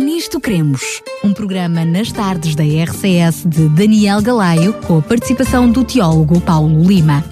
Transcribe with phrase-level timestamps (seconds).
[0.00, 5.84] Nisto Cremos, um programa nas tardes da RCS de Daniel Galaio, com a participação do
[5.84, 7.22] teólogo Paulo Lima.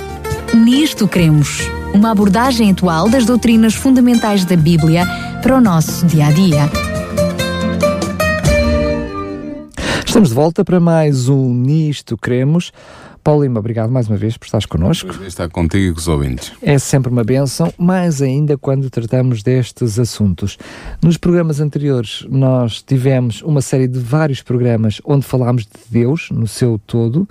[0.54, 1.62] Nisto Cremos,
[1.94, 5.06] uma abordagem atual das doutrinas fundamentais da Bíblia
[5.42, 6.70] para o nosso dia a dia.
[10.06, 12.70] Estamos de volta para mais um Nisto Cremos.
[13.28, 15.10] Paulo Lima, obrigado mais uma vez por estares connosco.
[15.22, 16.50] Estar contigo e com os ouvintes.
[16.62, 20.56] É sempre uma benção, mais ainda quando tratamos destes assuntos.
[21.02, 26.46] Nos programas anteriores, nós tivemos uma série de vários programas onde falámos de Deus no
[26.46, 27.28] seu todo,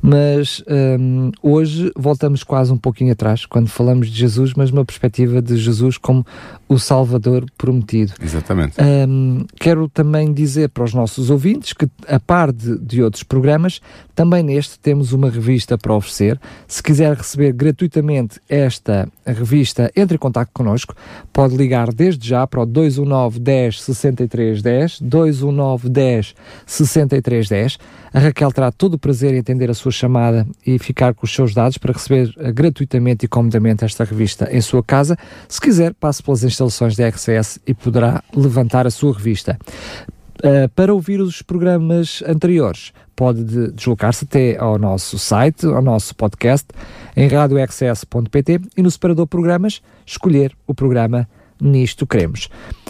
[0.00, 0.62] mas
[1.00, 5.56] hum, hoje voltamos quase um pouquinho atrás, quando falamos de Jesus, mas numa perspectiva de
[5.56, 6.24] Jesus como
[6.68, 8.12] o Salvador prometido.
[8.22, 8.76] Exatamente.
[8.80, 13.80] Hum, quero também dizer para os nossos ouvintes que, a par de, de outros programas,
[14.20, 16.38] também neste temos uma revista para oferecer.
[16.68, 20.94] Se quiser receber gratuitamente esta revista, entre em contato connosco.
[21.32, 26.34] Pode ligar desde já para o 219 10 63 10, 219 10
[26.66, 27.78] 63 10.
[28.12, 31.34] A Raquel terá todo o prazer em atender a sua chamada e ficar com os
[31.34, 35.16] seus dados para receber uh, gratuitamente e comodamente esta revista em sua casa.
[35.48, 39.58] Se quiser, passe pelas instalações da RCS e poderá levantar a sua revista.
[40.40, 46.16] Uh, para ouvir os programas anteriores, pode de deslocar-se até ao nosso site, ao nosso
[46.16, 46.66] podcast,
[47.14, 51.28] em radiorcs.pt e no separador programas, escolher o programa
[51.60, 52.48] Nisto Queremos.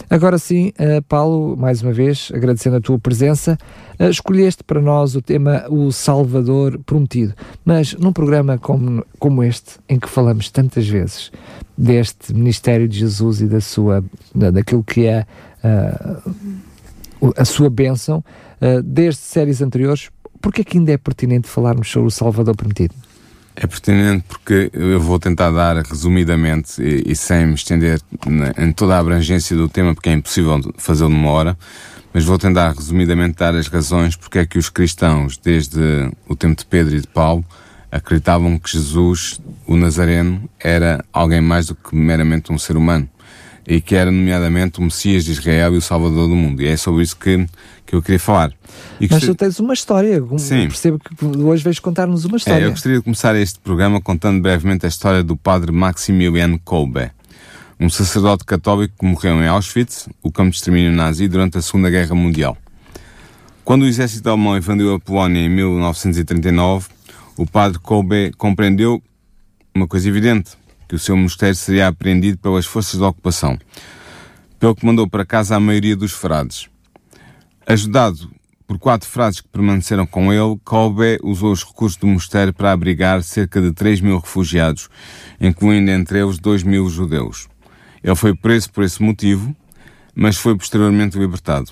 [0.09, 3.57] Agora sim, uh, Paulo, mais uma vez, agradecendo a tua presença,
[3.99, 7.33] uh, escolheste para nós o tema O Salvador Prometido,
[7.65, 11.31] mas num programa como, como este, em que falamos tantas vezes
[11.77, 14.01] deste ministério de Jesus e da sua,
[14.33, 15.25] da, daquilo que é
[17.37, 18.23] a sua bênção,
[18.83, 20.09] desde séries anteriores,
[20.41, 22.95] porque é que ainda é pertinente falarmos sobre o Salvador Prometido?
[23.55, 28.71] É pertinente porque eu vou tentar dar resumidamente e, e sem me estender na, em
[28.71, 31.57] toda a abrangência do tema, porque é impossível fazê-lo numa hora,
[32.13, 35.79] mas vou tentar resumidamente dar as razões porque é que os cristãos, desde
[36.27, 37.43] o tempo de Pedro e de Paulo,
[37.91, 43.07] acreditavam que Jesus, o Nazareno, era alguém mais do que meramente um ser humano
[43.67, 46.61] e que era nomeadamente o Messias de Israel e o Salvador do mundo.
[46.61, 47.45] E é sobre isso que,
[47.85, 48.51] que eu queria falar.
[48.99, 50.67] E Mas tu tens uma história, Sim.
[50.67, 52.63] percebo que hoje vais contar-nos uma história.
[52.63, 57.11] É, eu gostaria de começar este programa contando brevemente a história do padre Maximilian Kolbe,
[57.79, 61.89] um sacerdote católico que morreu em Auschwitz, o campo de extermínio nazi, durante a Segunda
[61.89, 62.57] Guerra Mundial.
[63.63, 66.87] Quando o exército alemão invadiu a Polónia em 1939,
[67.37, 69.01] o padre Kolbe compreendeu
[69.73, 70.51] uma coisa evidente,
[70.91, 73.57] que o seu mosteiro seria apreendido pelas forças da ocupação,
[74.59, 76.67] pelo que mandou para casa a maioria dos frades.
[77.65, 78.29] Ajudado
[78.67, 83.23] por quatro frades que permaneceram com ele, Kolbe usou os recursos do mosteiro para abrigar
[83.23, 84.89] cerca de 3 mil refugiados,
[85.39, 87.47] incluindo entre eles 2 mil judeus.
[88.03, 89.55] Ele foi preso por esse motivo,
[90.13, 91.71] mas foi posteriormente libertado.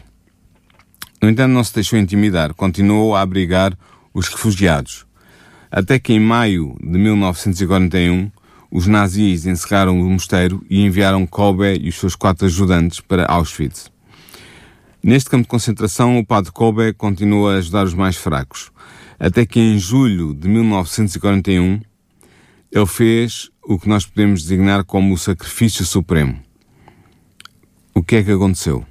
[1.21, 3.77] No entanto, não se deixou intimidar, continuou a abrigar
[4.13, 5.05] os refugiados.
[5.69, 8.31] Até que em maio de 1941,
[8.71, 13.91] os nazis encerraram o mosteiro e enviaram Kolbe e os seus quatro ajudantes para Auschwitz.
[15.01, 18.71] Neste campo de concentração, o padre Kolbe continua a ajudar os mais fracos,
[19.19, 21.79] até que em julho de 1941
[22.71, 26.39] ele fez o que nós podemos designar como o sacrifício supremo.
[27.93, 28.85] O que é que aconteceu?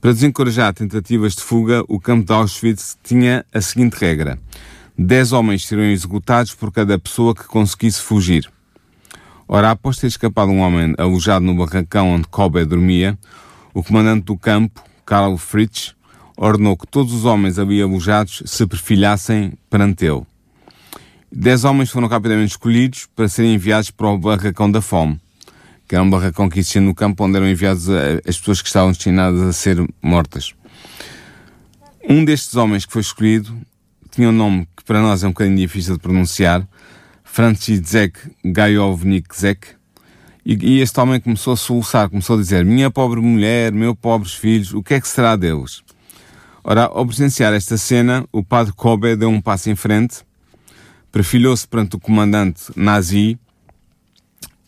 [0.00, 4.38] Para desencorajar tentativas de fuga, o campo de Auschwitz tinha a seguinte regra:
[4.98, 8.50] dez homens seriam executados por cada pessoa que conseguisse fugir.
[9.52, 13.18] Ora, após ter escapado um homem alojado no barracão onde Kobe dormia,
[13.74, 15.92] o comandante do campo, Karl Fritz,
[16.36, 20.22] ordenou que todos os homens ali alojados se perfilhassem perante ele.
[21.32, 25.20] Dez homens foram rapidamente escolhidos para serem enviados para o barracão da fome,
[25.88, 27.88] que era um barracão que existia no campo onde eram enviadas
[28.24, 30.54] as pessoas que estavam destinadas a ser mortas.
[32.08, 33.52] Um destes homens que foi escolhido
[34.12, 36.64] tinha um nome que para nós é um bocadinho difícil de pronunciar,
[37.32, 39.76] Franciszek Gajowniczek,
[40.44, 44.34] e, e este homem começou a soluçar, começou a dizer, minha pobre mulher, meus pobres
[44.34, 45.80] filhos, o que é que será deles?
[46.64, 50.24] Ora, ao presenciar esta cena, o padre Kobe deu um passo em frente,
[51.12, 53.38] perfilhou-se perante o comandante nazi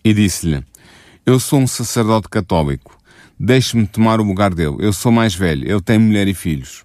[0.05, 0.65] e disse-lhe,
[1.27, 2.97] eu sou um sacerdote católico,
[3.39, 6.85] deixe-me tomar o lugar dele, eu sou mais velho, ele tem mulher e filhos.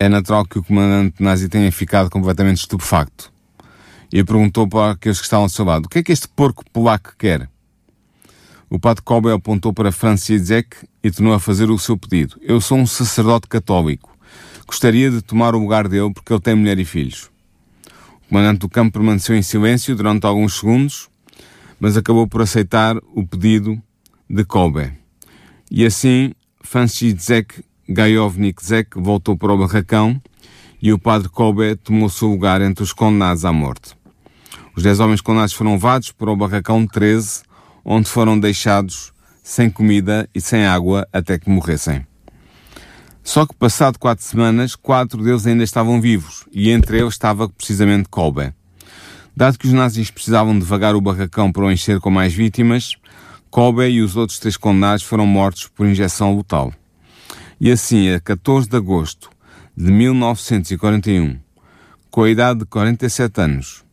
[0.00, 3.36] É natural que o comandante nazi tenha ficado completamente estupefacto
[4.12, 6.64] e perguntou para aqueles que estavam ao seu lado: O que é que este porco
[6.72, 7.48] polaco quer?
[8.70, 12.36] O padre Kobe apontou para Franciszek e tornou a fazer o seu pedido.
[12.42, 14.14] Eu sou um sacerdote católico.
[14.66, 17.30] Gostaria de tomar o lugar dele porque ele tem mulher e filhos.
[18.26, 21.08] O comandante do campo permaneceu em silêncio durante alguns segundos,
[21.80, 23.80] mas acabou por aceitar o pedido
[24.28, 24.92] de Kobe.
[25.70, 30.20] E assim Franciszek Gajovnik-Zek voltou para o barracão
[30.82, 33.97] e o padre Kobe tomou seu lugar entre os condenados à morte.
[34.78, 37.42] Os dez homens condenados foram levados para o barracão 13,
[37.84, 42.06] onde foram deixados sem comida e sem água até que morressem.
[43.24, 48.08] Só que passado quatro semanas, quatro deles ainda estavam vivos, e entre eles estava precisamente
[48.08, 48.54] Kolbe.
[49.36, 52.94] Dado que os nazis precisavam devagar o barracão para o encher com mais vítimas,
[53.50, 56.72] Kolbe e os outros três condenados foram mortos por injeção letal.
[57.60, 59.28] E assim, a 14 de agosto
[59.76, 61.36] de 1941,
[62.12, 63.87] com a idade de 47 anos,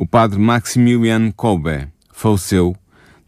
[0.00, 2.74] o padre Maximilian Kolbe faleceu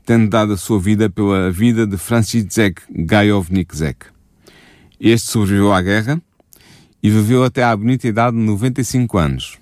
[0.06, 4.06] tendo dado a sua vida pela vida de Franciszek Gajownik-Zek.
[4.98, 6.20] Este sobreviveu à guerra
[7.02, 9.58] e viveu até à bonita idade de 95 anos.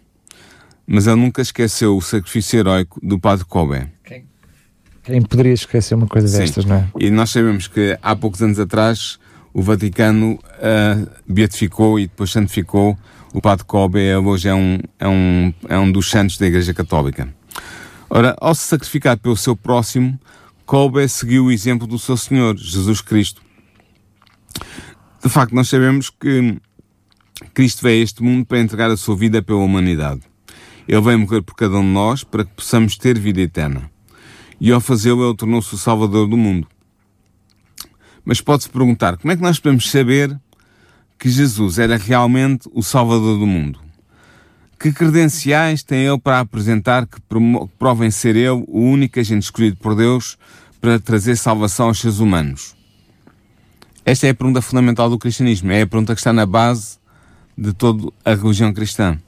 [0.86, 3.88] Mas ele nunca esqueceu o sacrifício heróico do padre Kobe.
[4.04, 4.24] Quem,
[5.02, 6.38] quem poderia esquecer uma coisa Sim.
[6.38, 6.88] destas, não é?
[7.00, 9.18] E nós sabemos que há poucos anos atrás
[9.52, 12.96] o Vaticano uh, beatificou e depois santificou
[13.32, 14.14] o padre Kobe.
[14.16, 17.32] Hoje é um, é, um, é um dos santos da Igreja Católica.
[18.08, 20.18] Ora, ao se sacrificar pelo seu próximo,
[20.66, 23.42] Kolbe seguiu o exemplo do seu Senhor, Jesus Cristo.
[25.22, 26.58] De facto, nós sabemos que
[27.54, 30.22] Cristo veio a este mundo para entregar a sua vida pela humanidade.
[30.88, 33.90] Ele veio morrer por cada um de nós para que possamos ter vida eterna.
[34.60, 36.66] E ao fazê-lo, ele tornou-se o Salvador do mundo.
[38.24, 40.38] Mas pode-se perguntar, como é que nós podemos saber
[41.20, 43.78] que Jesus era realmente o Salvador do mundo?
[44.78, 47.20] Que credenciais tem ele para apresentar que
[47.78, 50.38] provem ser ele o único agente escolhido por Deus
[50.80, 52.74] para trazer salvação aos seres humanos?
[54.02, 56.96] Esta é a pergunta fundamental do cristianismo, é a pergunta que está na base
[57.56, 59.18] de toda a religião cristã.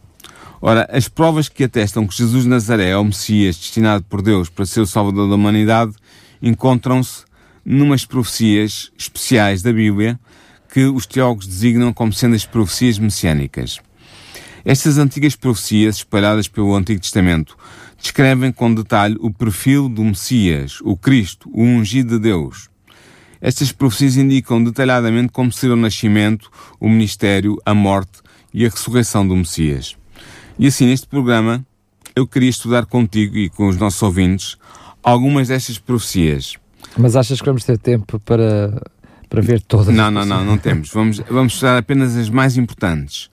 [0.63, 4.49] Ora, as provas que atestam que Jesus de Nazaré é o Messias destinado por Deus
[4.49, 5.93] para ser o Salvador da humanidade
[6.41, 7.25] encontram-se
[7.63, 10.19] numas profecias especiais da Bíblia
[10.73, 13.79] que os teólogos designam como sendo as profecias messiânicas.
[14.65, 17.59] Estas antigas profecias, espalhadas pelo Antigo Testamento,
[18.01, 22.71] descrevem com detalhe o perfil do Messias, o Cristo, o ungido de Deus.
[23.39, 28.23] Estas profecias indicam detalhadamente como será o nascimento, o ministério, a morte
[28.55, 29.95] e a ressurreição do Messias.
[30.59, 31.67] E assim, neste programa,
[32.17, 34.57] eu queria estudar contigo e com os nossos ouvintes
[35.03, 36.57] algumas destas profecias.
[36.97, 38.83] Mas achas que vamos ter tempo para,
[39.33, 39.95] para ver todas?
[39.95, 40.91] Não, não, não, não temos.
[40.91, 43.31] Vamos, vamos estudar apenas as mais importantes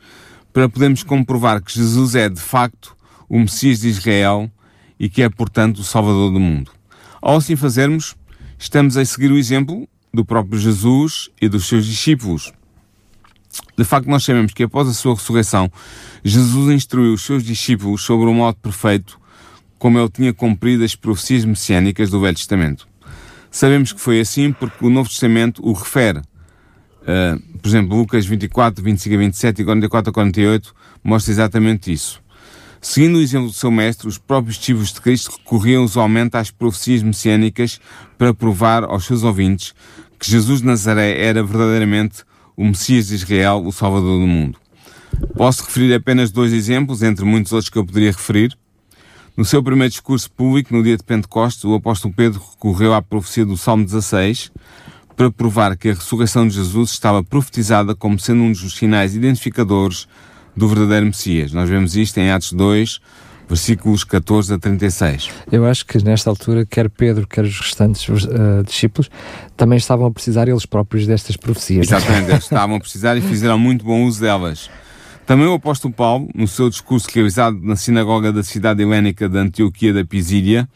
[0.53, 2.95] para podermos comprovar que Jesus é, de facto,
[3.27, 4.49] o Messias de Israel
[4.97, 6.71] e que é, portanto, o Salvador do mundo.
[7.21, 8.15] Ao assim fazermos,
[8.57, 12.53] estamos a seguir o exemplo do próprio Jesus e dos seus discípulos.
[13.77, 15.69] De facto, nós sabemos que após a sua ressurreição,
[16.23, 19.19] Jesus instruiu os seus discípulos sobre o modo perfeito
[19.77, 22.87] como ele tinha cumprido as profecias messiânicas do Velho Testamento.
[23.51, 26.21] Sabemos que foi assim porque o Novo Testamento o refere
[27.09, 32.21] Uh, por exemplo, Lucas 24, 25 a 27 e 44 a 48 mostra exatamente isso.
[32.81, 37.01] Seguindo o exemplo do seu mestre, os próprios discípulos de Cristo recorriam usualmente às profecias
[37.01, 37.79] messiânicas
[38.17, 39.73] para provar aos seus ouvintes
[40.19, 42.23] que Jesus de Nazaré era verdadeiramente
[42.55, 44.59] o Messias de Israel, o Salvador do mundo.
[45.35, 48.55] Posso referir apenas dois exemplos, entre muitos outros que eu poderia referir.
[49.39, 53.45] No seu primeiro discurso público, no dia de Pentecostes, o apóstolo Pedro recorreu à profecia
[53.45, 54.51] do Salmo 16,
[55.15, 60.09] para provar que a ressurreição de Jesus estava profetizada como sendo um dos sinais identificadores
[60.57, 61.53] do verdadeiro Messias.
[61.53, 62.99] Nós vemos isto em Atos 2,
[63.47, 65.29] versículos 14 a 36.
[65.49, 69.09] Eu acho que nesta altura, quer Pedro, quer os restantes uh, discípulos,
[69.55, 71.87] também estavam a precisar eles próprios destas profecias.
[71.87, 74.69] Exatamente, eles estavam a precisar e fizeram muito bom uso delas.
[75.29, 79.93] Também o apóstolo Paulo, no seu discurso realizado na sinagoga da cidade helénica de Antioquia
[79.93, 80.67] da Pisídia,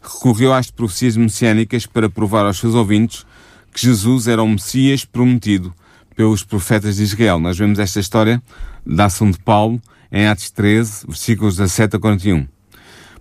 [0.00, 3.26] recorreu às profecias messiânicas para provar aos seus ouvintes
[3.70, 5.74] que Jesus era o Messias prometido
[6.16, 7.38] pelos profetas de Israel.
[7.38, 8.42] Nós vemos esta história
[8.86, 9.78] da ação de Paulo
[10.10, 12.48] em Atos 13, versículos 17 a 41.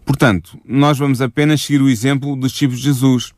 [0.06, 3.34] Portanto, nós vamos apenas seguir o exemplo dos discípulos de Jesus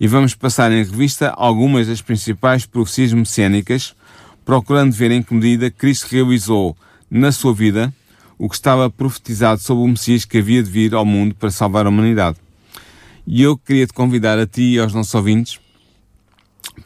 [0.00, 3.94] e vamos passar em revista algumas das principais profecias messiânicas,
[4.44, 6.76] procurando ver em que medida Cristo realizou
[7.10, 7.92] na sua vida
[8.38, 11.86] o que estava profetizado sobre o Messias que havia de vir ao mundo para salvar
[11.86, 12.38] a humanidade.
[13.26, 15.58] E eu queria te convidar a ti e aos nossos ouvintes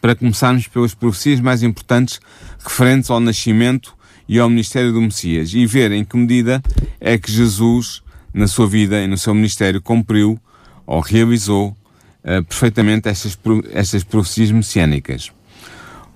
[0.01, 2.21] para começarmos pelas profecias mais importantes
[2.59, 3.95] referentes ao nascimento
[4.29, 6.63] e ao ministério do Messias e ver em que medida
[7.01, 8.03] é que Jesus,
[8.33, 10.41] na sua vida e no seu ministério, cumpriu
[10.87, 11.77] ou realizou
[12.25, 13.39] uh, perfeitamente estas,
[13.73, 15.31] estas profecias messiânicas.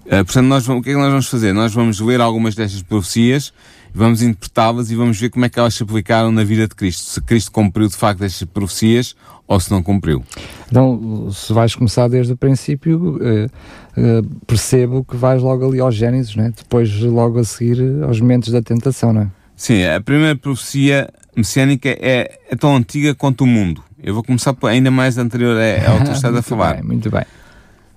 [0.07, 1.53] Uh, portanto, nós vamos, o que é que nós vamos fazer?
[1.53, 3.53] Nós vamos ler algumas destas profecias,
[3.97, 7.05] vamos interpretá-las e vamos ver como é que elas se aplicaram na vida de Cristo.
[7.05, 9.17] Se Cristo cumpriu de facto estas profecias
[9.49, 10.23] ou se não cumpriu.
[10.69, 15.95] Então, se vais começar desde o princípio, uh, uh, percebo que vais logo ali aos
[15.95, 16.53] Gênesis, né?
[16.57, 19.29] depois logo a seguir aos momentos da tentação, não é?
[19.57, 23.83] Sim, a primeira profecia messiânica é, é tão antiga quanto o mundo.
[24.03, 25.57] Eu vou começar por ainda mais anterior
[25.89, 26.75] ao que tu estás a falar.
[26.75, 27.25] Bem, muito bem.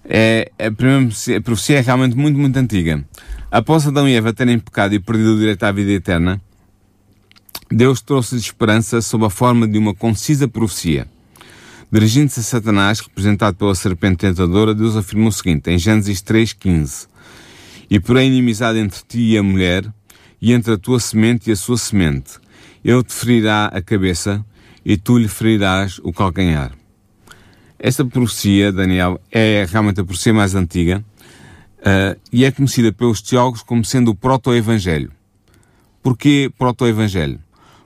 [0.04, 3.04] É, a primeira a profecia é realmente muito, muito antiga.
[3.52, 6.42] Após Adão e Eva terem pecado e perdido o direito à vida eterna,
[7.72, 11.08] Deus trouxe-lhes esperança sob a forma de uma concisa profecia.
[11.92, 17.08] Dirigindo-se a Satanás, representado pela serpente tentadora, Deus afirmou o seguinte, em Gênesis 3,15:
[17.90, 19.92] E porém inimizade entre ti e a mulher,
[20.42, 22.34] e entre a tua semente e a sua semente.
[22.84, 24.46] Ele te ferirá a cabeça,
[24.86, 26.79] e tu lhe ferirás o calcanhar.
[27.80, 31.02] Esta profecia, Daniel, é realmente a profecia mais antiga
[31.80, 35.10] uh, e é conhecida pelos teólogos como sendo o proto-evangelho.
[36.04, 37.40] Porquê proto-evangelho?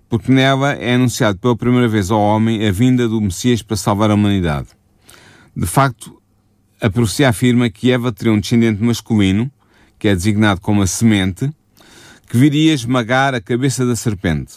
[0.10, 4.10] Porque nela é anunciado pela primeira vez ao homem a vinda do Messias para salvar
[4.10, 4.70] a humanidade.
[5.56, 6.20] De facto,
[6.82, 9.52] a profecia afirma que Eva teria um descendente masculino,
[10.00, 11.52] que é designado como a semente,
[12.28, 14.56] que viria esmagar a cabeça da serpente.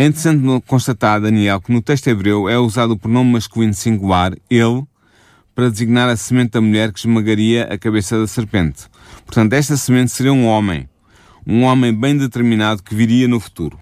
[0.00, 4.82] É interessante constatar, Daniel, que no texto hebreu é usado o pronome masculino singular, ele,
[5.54, 8.84] para designar a semente da mulher que esmagaria a cabeça da serpente.
[9.26, 10.88] Portanto, esta semente seria um homem,
[11.46, 13.78] um homem bem determinado que viria no futuro.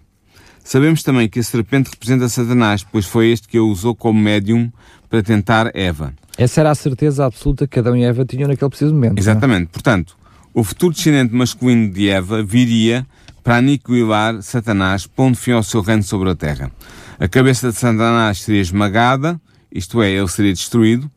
[0.64, 4.72] Sabemos também que a serpente representa Satanás, pois foi este que a usou como médium
[5.08, 6.12] para tentar Eva.
[6.36, 9.18] Essa era a certeza absoluta que Adão e Eva tinham naquele preciso momento.
[9.18, 9.20] É?
[9.20, 9.66] Exatamente.
[9.66, 9.68] Não?
[9.68, 10.16] Portanto,
[10.52, 13.06] o futuro descendente masculino de Eva viria
[13.48, 16.70] para aniquilar Satanás, pondo fim ao seu reino sobre a terra.
[17.18, 19.40] A cabeça de Satanás seria esmagada,
[19.72, 21.10] isto é, ele seria destruído,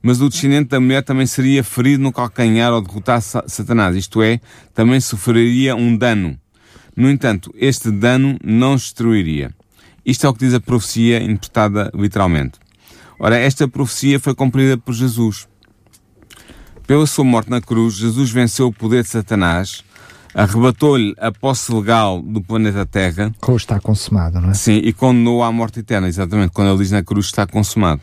[0.00, 4.40] mas o descendente da mulher também seria ferido no calcanhar ao derrotar Satanás, isto é,
[4.72, 6.38] também sofreria um dano.
[6.96, 9.52] No entanto, este dano não destruiria.
[10.06, 12.52] Isto é o que diz a profecia interpretada literalmente.
[13.18, 15.48] Ora, esta profecia foi cumprida por Jesus.
[16.86, 19.82] Pela sua morte na cruz, Jesus venceu o poder de Satanás,
[20.34, 23.32] arrebatou-lhe a posse legal do planeta Terra.
[23.40, 24.54] Como está consumado, não é?
[24.54, 28.02] Sim, e condenou à morte eterna, exatamente, quando ele diz na cruz está consumado.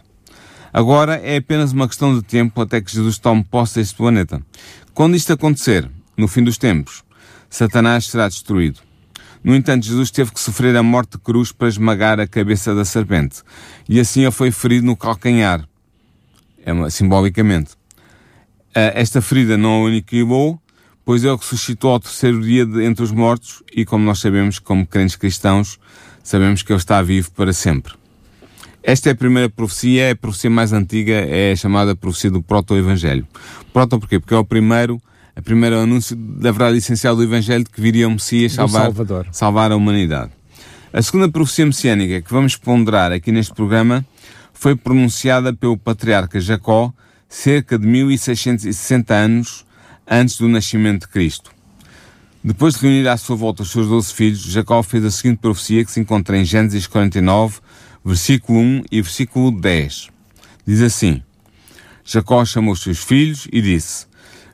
[0.73, 4.41] Agora é apenas uma questão de tempo até que Jesus tome posse deste planeta.
[4.93, 7.03] Quando isto acontecer, no fim dos tempos,
[7.49, 8.79] Satanás será destruído.
[9.43, 12.85] No entanto, Jesus teve que sofrer a morte de cruz para esmagar a cabeça da
[12.85, 13.41] serpente.
[13.89, 15.67] E assim ele foi ferido no calcanhar.
[16.63, 17.71] É simbolicamente.
[18.73, 20.60] Ah, esta ferida não o aniquilou,
[21.05, 24.85] pois ele ressuscitou ao terceiro dia de, entre os mortos e, como nós sabemos, como
[24.85, 25.79] crentes cristãos,
[26.23, 27.93] sabemos que ele está vivo para sempre.
[28.83, 32.41] Esta é a primeira profecia, é a profecia mais antiga, é a chamada profecia do
[32.41, 33.27] proto-evangelho.
[33.71, 34.19] Proto porquê?
[34.19, 34.99] Porque é o primeiro,
[35.35, 38.91] a primeiro anúncio da verdade essencial do evangelho de que viria o Messias salvar,
[39.31, 40.31] salvar a humanidade.
[40.91, 44.05] A segunda profecia messiânica que vamos ponderar aqui neste programa
[44.51, 46.91] foi pronunciada pelo patriarca Jacó
[47.29, 49.65] cerca de 1660 anos
[50.11, 51.51] antes do nascimento de Cristo.
[52.43, 55.85] Depois de reunir à sua volta os seus doze filhos, Jacó fez a seguinte profecia
[55.85, 57.59] que se encontra em Gênesis 49,
[58.03, 60.09] versículo 1 e versículo 10.
[60.67, 61.23] Diz assim:
[62.03, 64.05] Jacó chamou os seus filhos e disse: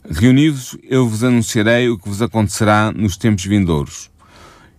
[0.07, 4.11] Reunidos, eu vos anunciarei o que vos acontecerá nos tempos vindouros.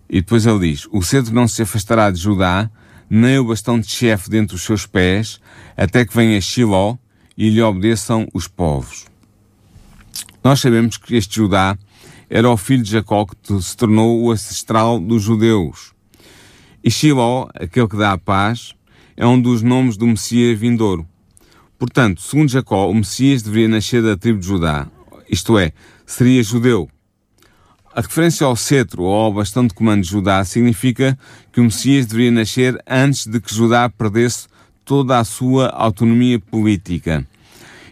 [0.08, 2.70] E depois ele diz: O cedo não se afastará de Judá,
[3.10, 5.40] nem o bastão de chefe dentre os seus pés,
[5.76, 6.96] até que venha Shiló
[7.36, 9.06] e lhe obedeçam os povos.
[10.42, 11.76] Nós sabemos que este Judá
[12.30, 15.92] era o filho de Jacó que se tornou o ancestral dos judeus.
[16.82, 18.74] E Shiló, aquele que dá a paz,
[19.16, 21.06] é um dos nomes do Messias vindouro.
[21.78, 24.88] Portanto, segundo Jacó, o Messias deveria nascer da tribo de Judá,
[25.28, 25.72] isto é,
[26.06, 26.88] seria judeu.
[27.94, 31.18] A referência ao cetro ou ao bastão de comando de Judá significa
[31.52, 34.46] que o Messias deveria nascer antes de que Judá perdesse
[34.84, 37.26] toda a sua autonomia política.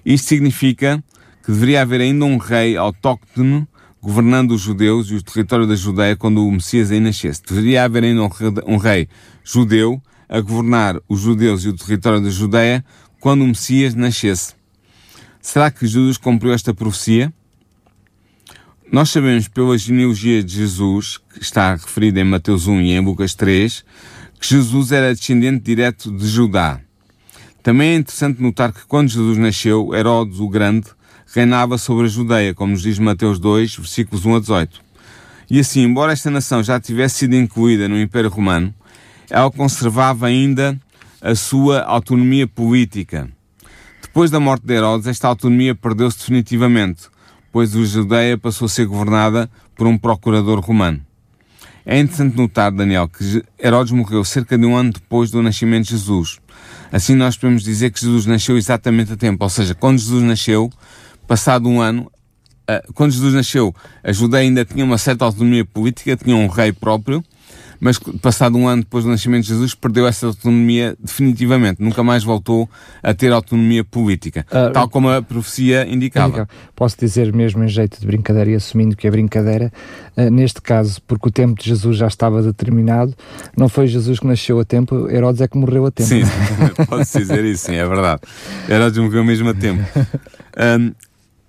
[0.04, 1.02] Isto significa
[1.46, 3.68] que deveria haver ainda um rei autóctone
[4.02, 7.40] governando os judeus e o território da Judeia quando o Messias aí nascesse.
[7.48, 8.22] Deveria haver ainda
[8.66, 9.08] um rei
[9.44, 12.84] judeu a governar os judeus e o território da Judeia
[13.20, 14.54] quando o Messias nascesse.
[15.40, 17.32] Será que Jesus cumpriu esta profecia?
[18.90, 23.36] Nós sabemos pela genealogia de Jesus, que está referida em Mateus 1 e em Lucas
[23.36, 23.84] 3,
[24.40, 26.80] que Jesus era descendente direto de Judá.
[27.62, 30.95] Também é interessante notar que quando Jesus nasceu, Herodes o Grande
[31.36, 34.80] reinava sobre a Judeia, como nos diz Mateus 2, versículos 1 a 18.
[35.50, 38.74] E assim, embora esta nação já tivesse sido incluída no Império Romano,
[39.28, 40.80] ela conservava ainda
[41.20, 43.28] a sua autonomia política.
[44.00, 47.02] Depois da morte de Herodes, esta autonomia perdeu-se definitivamente,
[47.52, 51.02] pois a Judeia passou a ser governada por um procurador romano.
[51.84, 55.90] É interessante notar, Daniel, que Herodes morreu cerca de um ano depois do nascimento de
[55.90, 56.38] Jesus.
[56.90, 60.72] Assim nós podemos dizer que Jesus nasceu exatamente a tempo, ou seja, quando Jesus nasceu,
[61.26, 62.10] passado um ano,
[62.94, 67.22] quando Jesus nasceu, a Judeia ainda tinha uma certa autonomia política, tinha um rei próprio,
[67.80, 72.24] mas passado um ano depois do nascimento de Jesus perdeu essa autonomia definitivamente, nunca mais
[72.24, 72.68] voltou
[73.02, 76.48] a ter autonomia política, uh, tal como a profecia indicava.
[76.74, 79.72] Posso dizer mesmo em jeito de brincadeira e assumindo que é brincadeira,
[80.16, 83.14] uh, neste caso, porque o tempo de Jesus já estava determinado,
[83.56, 86.08] não foi Jesus que nasceu a tempo, Herodes é que morreu a tempo.
[86.08, 86.22] Sim,
[86.88, 88.22] pode-se dizer isso, sim, é verdade.
[88.68, 89.82] Herodes morreu mesmo a tempo.
[90.58, 90.94] Um,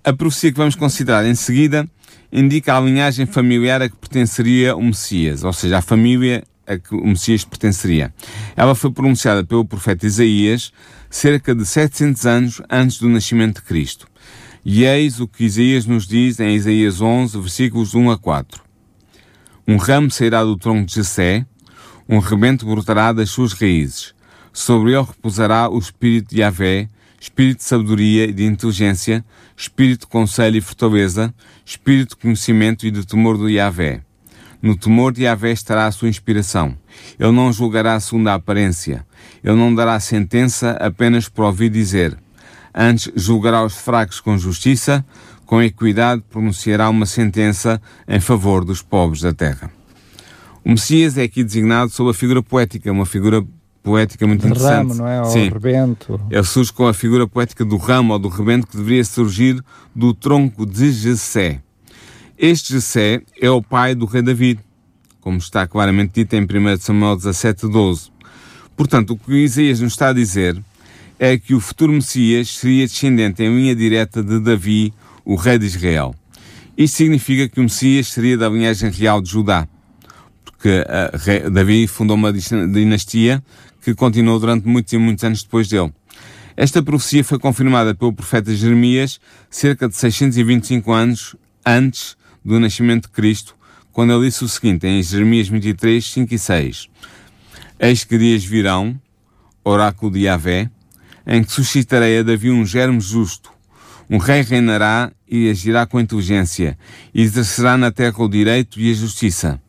[0.08, 1.86] a profecia que vamos considerar em seguida
[2.32, 6.94] indica a linhagem familiar a que pertenceria o Messias, ou seja, a família a que
[6.94, 8.12] o Messias pertenceria.
[8.56, 10.72] Ela foi pronunciada pelo profeta Isaías
[11.10, 14.06] cerca de 700 anos antes do nascimento de Cristo.
[14.64, 18.62] E eis o que Isaías nos diz em Isaías 11, versículos 1 a 4.
[19.66, 21.46] Um ramo sairá do tronco de Jessé,
[22.08, 24.14] um rebento brotará das suas raízes.
[24.52, 26.88] Sobre ele repousará o espírito de Yahvé,
[27.20, 29.24] espírito de sabedoria e de inteligência,
[29.58, 31.34] espírito de conselho e fortaleza,
[31.66, 34.02] espírito de conhecimento e de temor do Yahvé.
[34.62, 36.76] No temor de Yahvé estará a sua inspiração.
[37.18, 39.04] Ele não julgará segundo a aparência.
[39.42, 42.16] Ele não dará sentença apenas por ouvir dizer.
[42.72, 45.04] Antes julgará os fracos com justiça,
[45.44, 49.70] com equidade pronunciará uma sentença em favor dos pobres da terra.
[50.64, 53.44] O Messias é aqui designado sob a figura poética, uma figura
[53.82, 54.88] poética muito de interessante.
[54.88, 55.20] ramo, não é?
[55.20, 55.48] Ou Sim.
[55.48, 56.20] rebento.
[56.30, 59.62] Ele surge com a figura poética do ramo ou do rebento que deveria surgir
[59.94, 61.60] do tronco de Jessé.
[62.36, 64.60] Este Jessé é o pai do rei David,
[65.20, 68.10] como está claramente dito em 1 Samuel 17, 12.
[68.76, 70.62] Portanto, o que Isaías nos está a dizer
[71.18, 74.94] é que o futuro Messias seria descendente em linha direta de Davi,
[75.24, 76.14] o rei de Israel.
[76.76, 79.66] Isto significa que o Messias seria da linhagem real de Judá,
[80.44, 80.84] porque
[81.44, 83.42] uh, Davi fundou uma dinastia
[83.88, 85.90] que continuou durante muitos e muitos anos depois dele.
[86.54, 89.18] Esta profecia foi confirmada pelo profeta Jeremias
[89.48, 92.14] cerca de 625 anos antes
[92.44, 93.54] do nascimento de Cristo,
[93.90, 96.88] quando ele disse o seguinte em Jeremias 23, 5 e 6.
[97.80, 99.00] Eis que dias virão,
[99.64, 100.70] oráculo de Yahvé,
[101.26, 103.50] em que suscitarei a Davi um germe justo.
[104.10, 106.78] Um rei reinará e agirá com inteligência,
[107.14, 109.60] e exercerá na terra o direito e a justiça.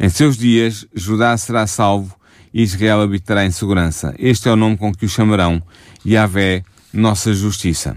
[0.00, 2.17] Em seus dias, Judá será salvo
[2.52, 4.14] Israel habitará em segurança.
[4.18, 5.62] Este é o nome com que o chamarão,
[6.06, 7.96] Yahvé, nossa justiça.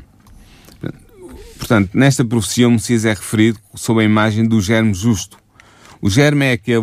[1.57, 5.37] Portanto, nesta profecia o Messias é referido sob a imagem do germe justo.
[6.01, 6.79] O germe é aquele,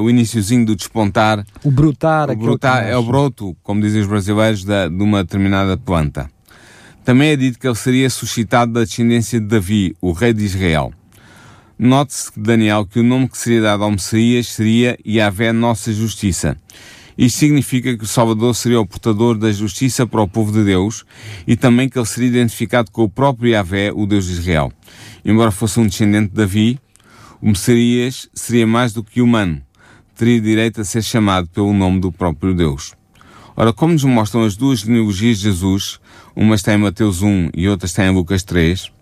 [0.00, 1.46] o iníciozinho do despontar.
[1.62, 2.28] O brotar.
[2.30, 6.28] O brotar é o broto, como dizem os brasileiros, da, de uma determinada planta.
[7.04, 10.92] Também é dito que ele seria suscitado da descendência de Davi, o rei de Israel.
[11.82, 16.54] Note-se, Daniel, que o nome que seria dado ao Messias seria Yahvé Nossa Justiça.
[17.16, 21.06] Isto significa que o Salvador seria o portador da justiça para o povo de Deus
[21.46, 24.70] e também que ele seria identificado com o próprio Yahvé, o Deus de Israel.
[25.24, 26.78] Embora fosse um descendente de Davi,
[27.40, 29.62] o Messias seria mais do que humano.
[30.14, 32.92] Teria direito a ser chamado pelo nome do próprio Deus.
[33.56, 35.98] Ora, como nos mostram as duas genealogias de Jesus,
[36.36, 38.92] uma está em Mateus 1 e outra está em Lucas 3,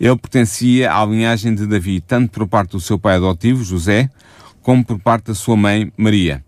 [0.00, 4.10] ele pertencia à linhagem de Davi, tanto por parte do seu pai adotivo, José,
[4.62, 6.44] como por parte da sua mãe, Maria.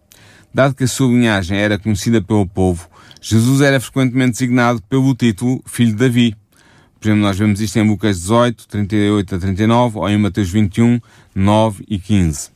[0.53, 2.89] Dado que a sua linhagem era conhecida pelo povo,
[3.21, 6.37] Jesus era frequentemente designado pelo título Filho de Davi.
[6.99, 11.01] Por exemplo, nós vemos isto em Lucas 18, 38 a 39, ou em Mateus 21,
[11.35, 12.56] 9 e 15.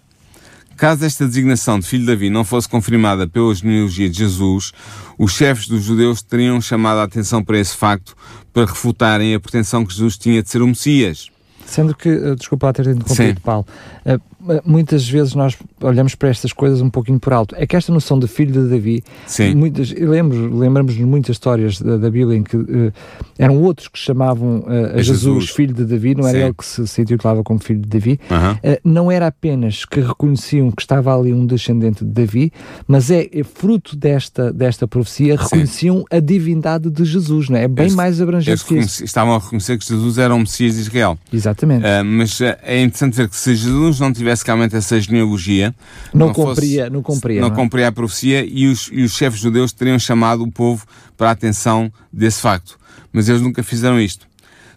[0.81, 4.73] Caso esta designação de filho de Davi não fosse confirmada pela genealogia de Jesus,
[5.19, 8.17] os chefes dos judeus teriam chamado a atenção para esse facto
[8.51, 11.29] para refutarem a pretensão que Jesus tinha de ser o Messias.
[11.67, 13.45] Sendo que, eh, desculpa ter interrompido, Sim.
[13.45, 13.67] Paulo,
[14.07, 14.19] eh,
[14.65, 17.55] muitas vezes nós olhamos para estas coisas um pouquinho por alto.
[17.59, 19.55] É que esta noção de filho de Davi, Sim.
[19.55, 22.93] muitas, lembro, lembramos de muitas histórias da, da Bíblia em que uh,
[23.39, 26.45] eram outros que chamavam uh, a Jesus, Jesus, filho de Davi, não era Sim.
[26.45, 28.21] ele que se, se intitulava como filho de Davi.
[28.31, 32.53] Uh, não era apenas que reconheciam que estava ali um descendente de Davi,
[32.87, 36.05] mas é, é fruto desta, desta profecia, reconheciam Sim.
[36.11, 37.65] a divindade de Jesus, não é?
[37.65, 39.05] É bem eles, mais abrangente que isso.
[39.05, 41.19] Estavam a reconhecer que Jesus era o Messias de Israel.
[41.33, 41.85] Exatamente.
[42.05, 45.75] mas é interessante ver que se Jesus não tivesse realmente essa genealogia.
[46.13, 47.41] Não, não cumpria, fosse, não cumpria.
[47.41, 47.59] Não, não é?
[47.59, 51.33] cumpria a profecia e os, e os chefes judeus teriam chamado o povo para a
[51.33, 52.79] atenção desse facto.
[53.13, 54.27] Mas eles nunca fizeram isto.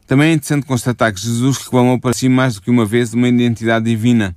[0.05, 3.27] Também é interessante constatar que Jesus reclamou para si mais do que uma vez uma
[3.27, 4.35] identidade divina.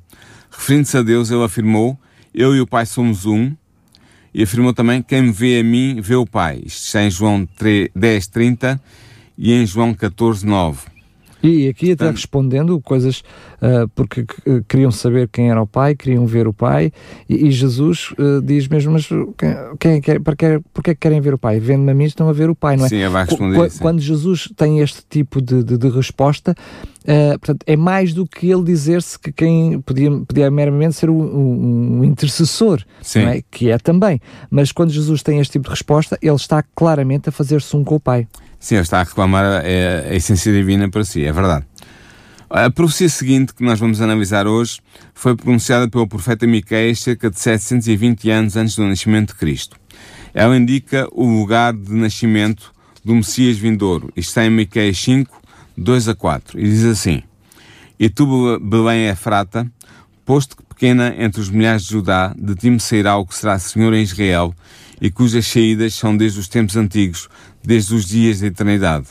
[0.50, 1.98] Referindo-se a Deus, ele afirmou:
[2.32, 3.52] Eu e o Pai somos um.
[4.32, 6.62] E afirmou também: Quem me vê a mim, vê o Pai.
[6.64, 7.48] Isto está em João
[7.94, 8.80] 10, 30
[9.36, 10.95] e em João 14, 9.
[11.42, 13.22] E aqui até respondendo coisas,
[13.60, 16.92] uh, porque uh, queriam saber quem era o Pai, queriam ver o Pai,
[17.28, 19.08] e, e Jesus uh, diz mesmo, mas
[19.78, 21.60] quem, quem, para que, porque é que querem ver o Pai?
[21.60, 22.88] Vendo-me a mim estão a ver o Pai, não é?
[22.88, 26.54] Sim, vai responder Qu Quando Jesus tem este tipo de, de, de resposta,
[27.38, 31.98] portanto, é mais do que ele dizer-se que quem podia, podia meramente ser um, um,
[31.98, 32.82] um intercessor,
[33.14, 33.42] é?
[33.50, 34.20] que é também.
[34.50, 37.94] Mas quando Jesus tem este tipo de resposta, ele está claramente a fazer-se um com
[37.94, 38.26] o Pai.
[38.58, 41.66] Sim, está a reclamar a, a, essência divina para si, é verdade.
[42.48, 44.80] A profecia seguinte que nós vamos analisar hoje
[45.14, 49.76] foi pronunciada pelo profeta Miqueias cerca de 720 anos antes do nascimento de Cristo.
[50.32, 52.72] Ela indica o lugar de nascimento
[53.04, 54.12] do Messias vindouro.
[54.16, 55.42] Isto está em Miqueias 5,
[55.76, 56.60] 2 a 4.
[56.60, 57.22] E diz assim:
[57.98, 59.70] E tu, Belém Efrata,
[60.24, 63.94] posto pequena entre os milhares de Judá, de ti me sairá o que será Senhor
[63.94, 64.54] em Israel,
[65.00, 67.28] e cujas saídas são desde os tempos antigos,
[67.66, 69.08] desde os dias da eternidade.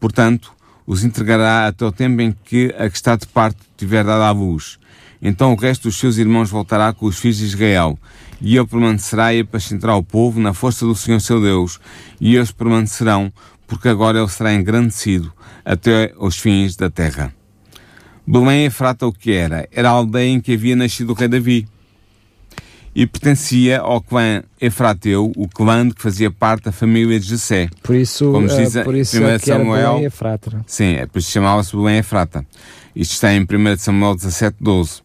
[0.00, 0.52] Portanto,
[0.86, 4.30] os entregará até o tempo em que a que está de parte tiver dado à
[4.30, 4.78] luz.
[5.20, 7.98] Então o resto dos seus irmãos voltará com os filhos de Israel,
[8.40, 11.78] e ele permanecerá e apacentará o povo na força do Senhor seu Deus,
[12.20, 13.32] e eles permanecerão,
[13.66, 15.32] porque agora ele será engrandecido
[15.64, 17.34] até os fins da terra.
[18.26, 19.68] Belém Efrata o que era?
[19.72, 21.68] Era a aldeia em que havia nascido o rei Davi
[22.98, 27.68] e pertencia ao clã Efrateu, o clã que fazia parte da família de Jessé.
[27.80, 30.56] Por isso, Como diz, uh, por isso é Samuel, Efrata.
[30.56, 30.60] É?
[30.66, 32.44] Sim, é por isso chamava-se Belém Efrata.
[32.96, 33.46] Isto está em 1
[33.78, 35.00] Samuel 17, 12.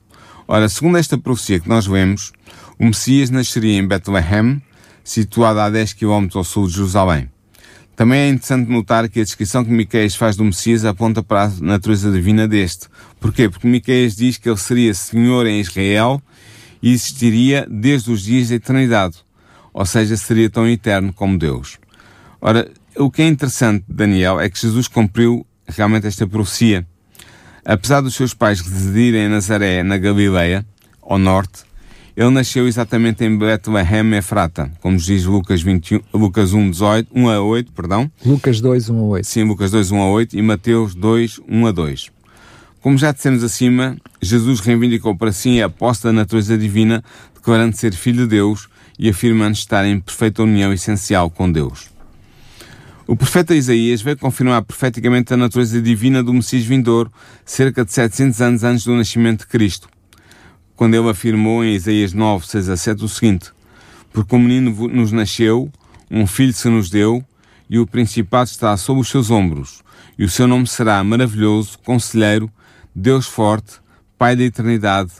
[0.47, 2.33] Ora, segundo esta profecia que nós vemos,
[2.79, 4.59] o Messias nasceria em Bethlehem,
[5.03, 7.29] situada a 10 km ao sul de Jerusalém.
[7.95, 11.51] Também é interessante notar que a descrição que Miqueias faz do Messias aponta para a
[11.61, 12.87] natureza divina deste.
[13.19, 13.47] Porquê?
[13.47, 16.19] Porque Miqueias diz que ele seria Senhor em Israel
[16.83, 19.15] e existiria desde os dias da eternidade,
[19.73, 21.79] ou seja, seria tão eterno como Deus.
[22.41, 26.85] Ora, o que é interessante, Daniel, é que Jesus cumpriu realmente esta profecia.
[27.63, 30.65] Apesar dos seus pais residirem em Nazaré, na Galileia,
[31.01, 31.63] ao norte,
[32.17, 37.41] ele nasceu exatamente em Bethlehem Efrata, como diz Lucas, 21, Lucas 1, 18, 1 a
[37.41, 38.11] 8, perdão.
[38.25, 39.25] Lucas 2, 1 a 8.
[39.25, 42.11] Sim, Lucas 2, 1 a 8 e Mateus 2, 1 a 2.
[42.83, 47.01] Como já dissemos acima, Jesus reivindicou para si a posse da natureza divina,
[47.33, 48.67] declarando ser filho de Deus
[48.99, 51.89] e afirmando estar em perfeita união essencial com Deus.
[53.07, 57.09] O profeta Isaías veio confirmar profeticamente a natureza divina do Messias vindouro,
[57.45, 59.87] cerca de 700 anos antes do nascimento de Cristo,
[60.75, 63.51] quando ele afirmou em Isaías 9, 6 a 7 o seguinte:
[64.11, 65.71] Porque um menino nos nasceu,
[66.11, 67.23] um filho se nos deu,
[67.69, 69.81] e o principado está sob os seus ombros,
[70.19, 72.51] e o seu nome será maravilhoso, conselheiro,
[72.95, 73.81] Deus forte,
[74.17, 75.11] Pai da eternidade,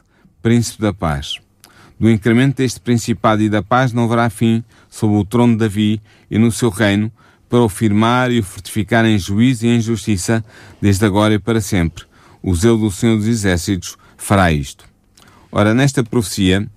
[0.42, 1.40] Príncipe da paz.
[2.00, 6.02] Do incremento deste principado e da paz não haverá fim sob o trono de Davi
[6.30, 7.12] e no seu reino,
[7.50, 10.44] para o firmar e o fortificar em juízo e em justiça,
[10.82, 12.04] desde agora e para sempre.
[12.42, 14.86] O zelo do Senhor dos Exércitos fará isto.
[15.52, 16.68] Ora, nesta profecia,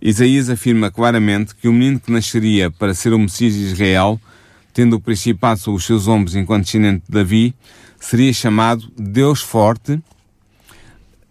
[0.00, 4.20] Isaías afirma claramente que o menino que nasceria para ser o Messias de Israel,
[4.74, 7.54] tendo o principado sobre os seus ombros enquanto descendente de Davi,
[8.00, 10.02] seria chamado Deus Forte,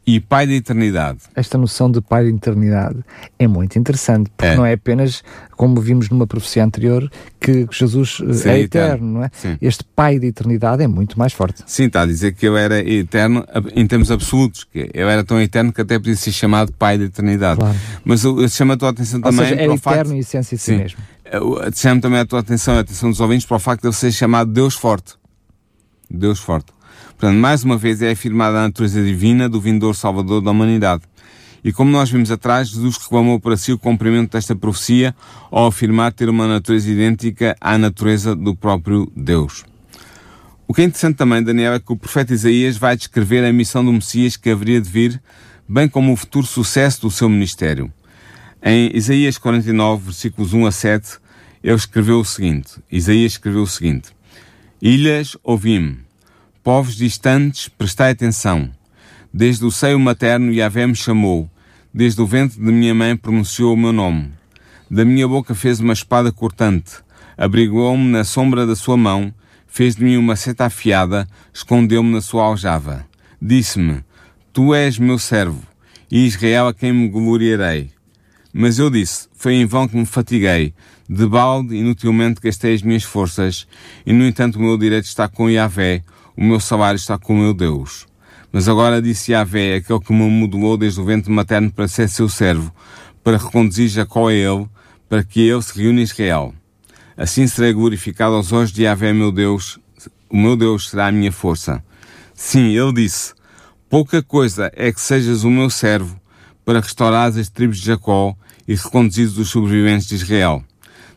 [0.06, 1.20] e Pai da Eternidade.
[1.36, 3.00] Esta noção de Pai da Eternidade
[3.38, 4.56] é muito interessante, porque é.
[4.56, 7.10] não é apenas, como vimos numa profecia anterior,
[7.40, 9.32] que Jesus eh, Sim, é eterno, eterno, não é?
[9.34, 9.58] Sim.
[9.62, 11.64] Este Pai da Eternidade é muito mais forte.
[11.68, 15.40] Sim, está a dizer que ele era eterno em termos absolutos, que ele era tão
[15.40, 17.60] eterno que até podia ser chamado Pai da Eternidade.
[17.60, 17.78] Claro.
[18.04, 19.98] Mas eu, eu chamo a tua atenção Ou também seja, é para o facto...
[19.98, 21.00] eterno em essência de si mesmo.
[21.32, 23.96] Eu chamo também a tua atenção, a atenção dos ouvintes, para o facto de ele
[23.96, 25.14] ser chamado Deus Forte.
[26.10, 26.74] Deus Forte.
[27.22, 31.04] Portanto, mais uma vez é afirmada a natureza divina do vindouro Salvador da humanidade.
[31.64, 35.16] E como nós vimos atrás, Jesus reclamou para si o cumprimento desta profecia
[35.52, 39.64] ao afirmar ter uma natureza idêntica à natureza do próprio Deus.
[40.68, 43.86] O que é interessante também, Daniel, é que o profeta Isaías vai descrever a missão
[43.86, 45.22] do Messias que haveria de vir,
[45.70, 47.94] bem como o futuro sucesso do seu ministério.
[48.64, 51.20] Em Isaías 49, versículos 1 a 7,
[51.64, 54.10] ele escreveu o seguinte: Isaías escreveu o seguinte:
[54.82, 56.00] Ilhas, ouvi-me
[56.64, 58.70] Povos distantes, prestai atenção.
[59.34, 61.50] Desde o seio materno Yahvé me chamou,
[61.92, 64.32] desde o ventre de minha mãe pronunciou o meu nome.
[64.88, 66.98] Da minha boca fez uma espada cortante,
[67.36, 69.34] abrigou-me na sombra da sua mão,
[69.66, 73.08] fez de mim uma seta afiada, escondeu-me na sua aljava.
[73.42, 74.04] Disse-me,
[74.54, 75.64] Tu és meu servo,
[76.12, 77.90] e Israel a quem me gloriarei.
[78.54, 80.76] Mas eu disse, foi em vão que me fatiguei,
[81.10, 83.66] de balde inutilmente gastei as minhas forças,
[84.06, 86.04] e no entanto o meu direito está com Yahvé,
[86.38, 88.08] o meu salário está com o meu Deus.
[88.52, 92.28] Mas agora disse Yahvé, aquele que me modelou desde o ventre materno para ser seu
[92.28, 92.74] servo,
[93.24, 94.68] para reconduzir Jacó a ele,
[95.08, 96.54] para que ele se reúna Israel.
[97.16, 99.80] Assim serei glorificado aos olhos de Yahvé, meu Deus,
[100.30, 101.84] o meu Deus será a minha força.
[102.34, 103.34] Sim, ele disse:
[103.90, 106.20] Pouca coisa é que sejas o meu servo
[106.66, 108.36] para restaurar as tribos de Jacó
[108.68, 110.64] e reconduzidos os sobreviventes de Israel.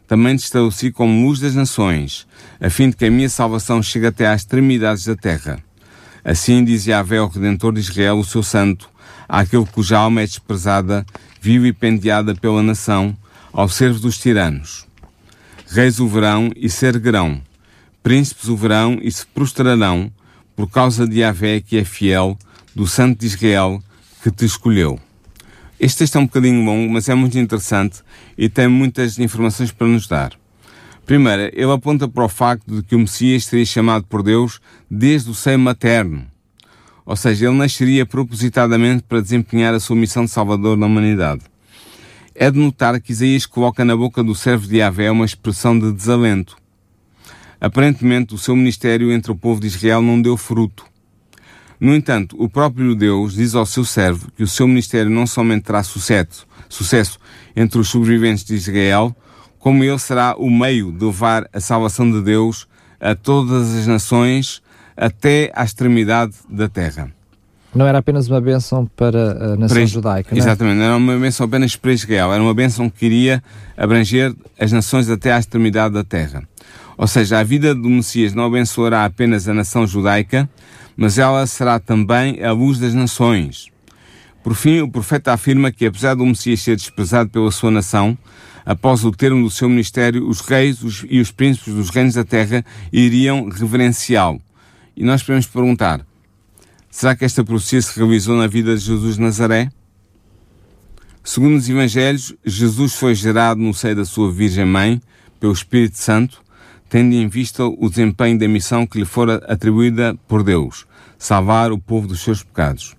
[0.07, 2.27] Também te estabeleci como luz das nações,
[2.61, 5.59] a fim de que a minha salvação chegue até às extremidades da terra.
[6.25, 8.89] Assim diz Yahvé, o Redentor de Israel, o seu santo,
[9.29, 11.05] àquele cuja alma é desprezada,
[11.41, 13.17] vive e penteada pela nação,
[13.53, 14.87] ao servo dos tiranos.
[15.69, 17.41] Reis o verão e se erguerão,
[18.03, 20.11] príncipes o verão e se prostrarão,
[20.55, 22.39] por causa de Yahvé que é fiel,
[22.75, 23.83] do Santo de Israel,
[24.23, 24.99] que te escolheu.
[25.79, 28.03] Este texto é um bocadinho longo, mas é muito interessante
[28.39, 30.33] e tem muitas informações para nos dar.
[31.05, 34.61] Primeiro, ele aponta para o facto de que o Messias seria chamado por Deus
[34.91, 36.27] desde o seio materno.
[37.05, 41.43] Ou seja, ele nasceria propositadamente para desempenhar a sua missão de Salvador da humanidade.
[42.35, 45.93] É de notar que Isaías coloca na boca do servo de Yahvé uma expressão de
[45.93, 46.57] desalento.
[47.61, 50.87] Aparentemente, o seu ministério entre o povo de Israel não deu fruto.
[51.81, 55.65] No entanto, o próprio Deus diz ao seu servo que o seu ministério não somente
[55.65, 57.19] terá sucesso, sucesso
[57.55, 59.15] entre os sobreviventes de Israel,
[59.59, 62.67] como ele será o meio de levar a salvação de Deus
[63.01, 64.63] a todas as nações
[64.97, 67.11] até à extremidade da terra.
[67.75, 70.41] Não era apenas uma bênção para a nação para, judaica, não é?
[70.41, 73.43] Exatamente, não era uma bênção apenas para Israel, era uma bênção que iria
[73.77, 76.45] abranger as nações até à extremidade da terra.
[76.97, 80.49] Ou seja, a vida do Messias não abençoará apenas a nação judaica,
[80.97, 83.67] mas ela será também a luz das nações.
[84.43, 88.17] Por fim, o profeta afirma que, apesar do Messias ser desprezado pela sua nação,
[88.65, 92.25] após o termo do seu ministério, os reis os, e os príncipes dos reinos da
[92.25, 94.41] terra iriam reverenciá-lo.
[94.97, 96.07] E nós podemos perguntar,
[96.91, 99.71] será que esta profecia se realizou na vida de Jesus de Nazaré?
[101.23, 105.01] Segundo os Evangelhos, Jesus foi gerado no seio da sua Virgem Mãe,
[105.41, 106.44] pelo Espírito Santo,
[106.95, 110.87] tendo em vista o desempenho da missão que lhe fora atribuída por Deus,
[111.19, 112.95] salvar o povo dos seus pecados.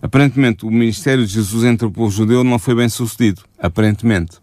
[0.00, 3.42] Aparentemente, o ministério de Jesus entre o povo judeu não foi bem sucedido.
[3.58, 4.38] Aparentemente.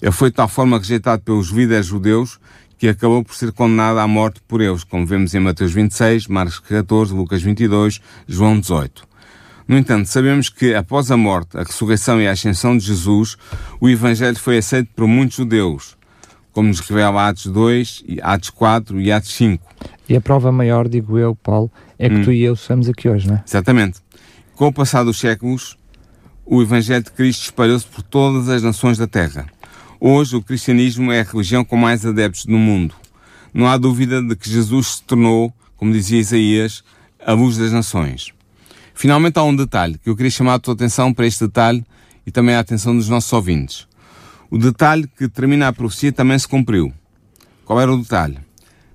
[0.00, 2.40] Ele foi de tal forma rejeitado pelos líderes judeus
[2.78, 6.60] que acabou por ser condenado à morte por eles, como vemos em Mateus 26, Marcos
[6.60, 9.06] 14, Lucas 22, João 18.
[9.68, 13.36] No entanto, sabemos que após a morte, a ressurreição e a ascensão de Jesus,
[13.78, 15.94] o Evangelho foi aceito por muitos judeus,
[16.52, 19.66] como nos revela Atos 2, Atos 4 e Atos 5.
[20.08, 22.24] E a prova maior, digo eu, Paulo, é que hum.
[22.24, 23.44] tu e eu estamos aqui hoje, não é?
[23.46, 24.00] Exatamente.
[24.54, 25.76] Com o passar dos séculos,
[26.44, 29.46] o Evangelho de Cristo espalhou-se por todas as nações da Terra.
[29.98, 32.94] Hoje, o cristianismo é a religião com mais adeptos no mundo.
[33.54, 36.82] Não há dúvida de que Jesus se tornou, como dizia Isaías,
[37.24, 38.32] a luz das nações.
[38.94, 41.84] Finalmente, há um detalhe que eu queria chamar a tua atenção para este detalhe
[42.26, 43.86] e também a atenção dos nossos ouvintes.
[44.52, 46.92] O detalhe que termina a profecia também se cumpriu.
[47.64, 48.36] Qual era o detalhe?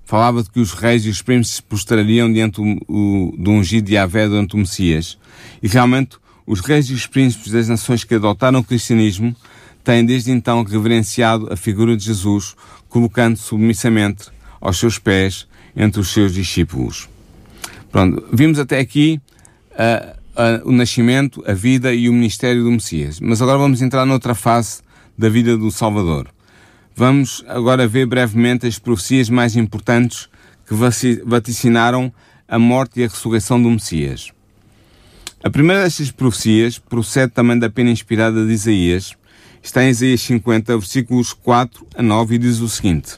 [0.05, 3.95] Falava de que os reis e os príncipes se prostrariam diante do, do ungido de
[3.95, 5.17] Yahvé durante o Messias.
[5.59, 9.35] E realmente, os reis e os príncipes das nações que adotaram o cristianismo
[9.83, 12.55] têm desde então reverenciado a figura de Jesus,
[12.87, 14.25] colocando submissamente
[14.61, 17.09] aos seus pés entre os seus discípulos.
[17.91, 19.19] Pronto, vimos até aqui
[19.71, 23.19] uh, uh, o nascimento, a vida e o ministério do Messias.
[23.19, 24.85] Mas agora vamos entrar noutra fase
[25.17, 26.27] da vida do Salvador.
[26.95, 30.29] Vamos agora ver brevemente as profecias mais importantes
[30.67, 30.73] que
[31.25, 32.11] vaticinaram
[32.47, 34.31] a morte e a ressurreição do Messias.
[35.43, 39.13] A primeira destas profecias procede também da pena inspirada de Isaías.
[39.61, 43.17] Está em Isaías 50, versículos 4 a 9 e diz o seguinte.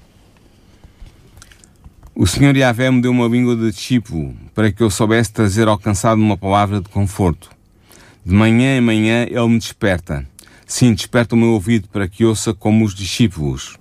[2.14, 5.78] O Senhor Yahvé me deu uma língua de discípulo para que eu soubesse trazer ao
[5.78, 7.50] cansado uma palavra de conforto.
[8.26, 10.28] De manhã em manhã ele me desperta
[10.70, 13.76] Sim, desperta o meu ouvido para que ouça como os discípulos.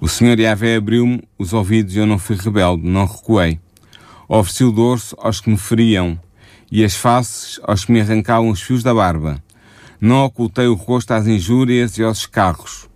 [0.00, 3.58] O Senhor Yahvé abriu-me os ouvidos e eu não fui rebelde, não recuei.
[4.28, 6.16] Ofereci o dorso aos que me feriam
[6.70, 9.42] e as faces aos que me arrancavam os fios da barba.
[10.00, 12.88] Não ocultei o rosto às injúrias e aos escarros.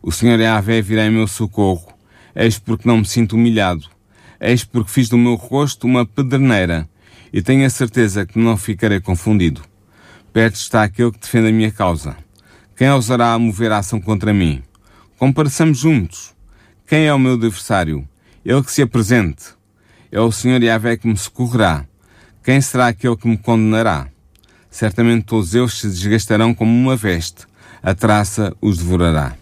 [0.00, 1.92] O Senhor Yahvé virá em meu socorro.
[2.32, 3.86] Eis porque não me sinto humilhado.
[4.40, 6.88] Eis porque fiz do meu rosto uma pederneira
[7.32, 9.62] e tenho a certeza que não ficarei confundido.
[10.32, 12.27] Perto está aquele que defende a minha causa.
[12.78, 14.62] Quem ousará mover a ação contra mim?
[15.18, 16.32] Compareçamos juntos.
[16.86, 18.08] Quem é o meu adversário?
[18.44, 19.46] Ele que se apresente.
[20.12, 21.84] É o Senhor Yahvé que me socorrerá.
[22.44, 24.06] Quem será aquele que me condenará?
[24.70, 27.48] Certamente todos eles se desgastarão como uma veste.
[27.82, 29.36] A traça os devorará.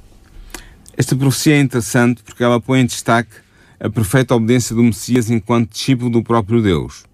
[0.96, 3.37] Esta profecia é interessante porque ela põe em destaque
[3.79, 7.05] a perfeita obediência do Messias enquanto discípulo do próprio Deus.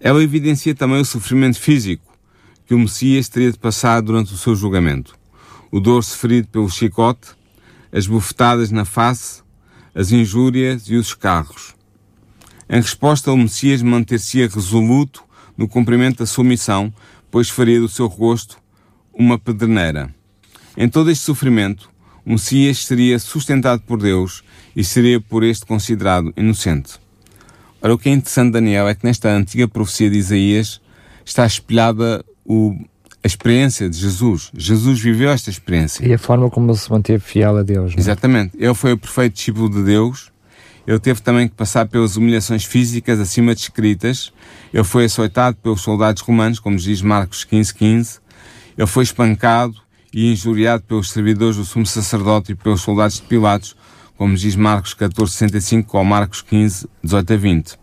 [0.00, 2.18] Ela evidencia também o sofrimento físico
[2.66, 5.19] que o Messias teria de passar durante o seu julgamento
[5.70, 7.28] o dorso ferido pelo chicote,
[7.92, 9.42] as bufetadas na face,
[9.94, 11.74] as injúrias e os escarros.
[12.68, 15.24] Em resposta, o Messias manter-se-ia resoluto
[15.56, 16.92] no cumprimento da sua missão,
[17.30, 18.58] pois faria do seu rosto
[19.12, 20.14] uma pedreneira.
[20.76, 21.90] Em todo este sofrimento,
[22.24, 24.42] o Messias seria sustentado por Deus
[24.74, 26.94] e seria por este considerado inocente.
[27.82, 30.80] Ora, o que é interessante, Daniel, é que nesta antiga profecia de Isaías
[31.24, 32.76] está espelhada o,
[33.22, 34.50] a experiência de Jesus.
[34.56, 36.06] Jesus viveu esta experiência.
[36.06, 37.92] E a forma como ele se manteve fiel a Deus.
[37.92, 37.98] Não?
[37.98, 38.00] É?
[38.00, 38.56] Exatamente.
[38.58, 40.30] Ele foi o perfeito discípulo de Deus.
[40.86, 44.32] Ele teve também que passar pelas humilhações físicas acima descritas.
[44.72, 48.18] Ele foi açoitado pelos soldados romanos, como diz Marcos 15, 15.
[48.78, 49.74] Ele foi espancado
[50.12, 53.76] e injuriado pelos servidores do sumo sacerdote e pelos soldados de Pilatos,
[54.16, 57.78] como diz Marcos 14, 65 ou Marcos 15, 18 a 20.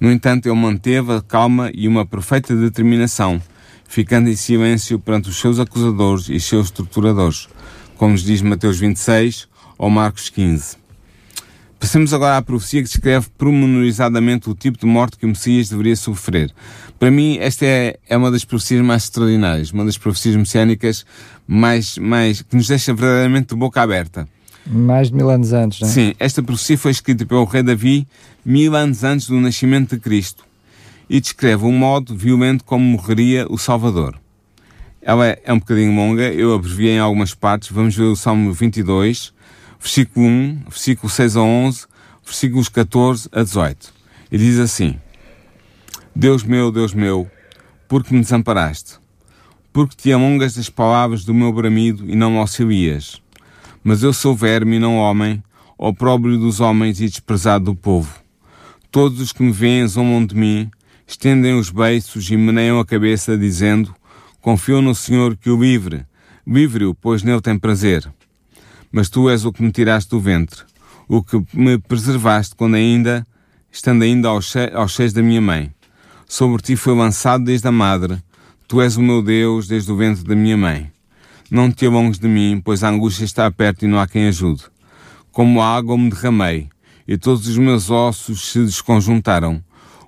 [0.00, 3.40] No entanto, ele manteve a calma e uma perfeita determinação,
[3.88, 7.48] ficando em silêncio perante os seus acusadores e seus torturadores,
[7.96, 10.76] como nos diz Mateus 26 ou Marcos 15.
[11.78, 15.94] Passemos agora à profecia que descreve promenorizadamente o tipo de morte que o Messias deveria
[15.94, 16.50] sofrer.
[16.98, 21.04] Para mim, esta é, é uma das profecias mais extraordinárias, uma das profecias messiânicas
[21.46, 24.26] mais, mais, que nos deixa verdadeiramente de boca aberta.
[24.66, 25.90] Mais de mil anos antes, não é?
[25.90, 28.08] Sim, esta profecia foi escrita pelo rei Davi
[28.42, 30.42] mil anos antes do nascimento de Cristo
[31.08, 34.18] e descreve um modo violento como morreria o Salvador.
[35.00, 37.70] Ela é um bocadinho longa, eu abreviei em algumas partes.
[37.70, 39.34] Vamos ver o Salmo 22,
[39.78, 41.86] versículo 1, versículo 6 a 11,
[42.24, 43.92] versículos 14 a 18.
[44.32, 44.98] E diz assim:
[46.16, 47.30] Deus meu, Deus meu,
[47.86, 48.98] por que me desamparaste?
[49.72, 53.20] Porque te alongas das palavras do meu bramido e não me auxilias?
[53.82, 55.42] Mas eu sou verme e não homem,
[55.76, 58.14] opróbrio dos homens e desprezado do povo.
[58.90, 60.70] Todos os que me veem zombam de mim,
[61.06, 63.94] estendem os beiços e meneiam a cabeça, dizendo:
[64.40, 66.06] Confio no Senhor que o livre,
[66.46, 68.10] livre-o, pois nele tem prazer.
[68.90, 70.62] Mas tu és o que me tiraste do ventre,
[71.08, 73.26] o que me preservaste quando ainda,
[73.72, 75.74] estando ainda aos, che aos cheios da minha mãe.
[76.28, 78.22] Sobre ti foi lançado desde a madre,
[78.68, 80.90] tu és o meu Deus desde o ventre da minha mãe.
[81.50, 84.64] Não te alongues de mim, pois a angústia está perto e não há quem ajude.
[85.30, 86.68] Como a água me derramei,
[87.06, 89.62] e todos os meus ossos se desconjuntaram.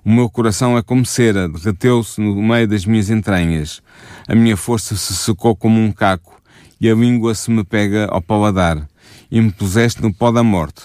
[0.07, 3.83] O meu coração é como cera, derreteu-se no meio das minhas entranhas.
[4.25, 6.41] A minha força se secou como um caco,
[6.79, 8.87] e a língua se me pega ao paladar.
[9.29, 10.83] E me puseste no pó da morte,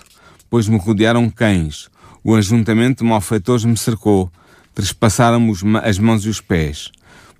[0.51, 1.89] pois me rodearam cães.
[2.25, 4.29] O ajuntamento de malfeitores me cercou,
[4.75, 5.55] trespassaram-me
[5.85, 6.91] as mãos e os pés.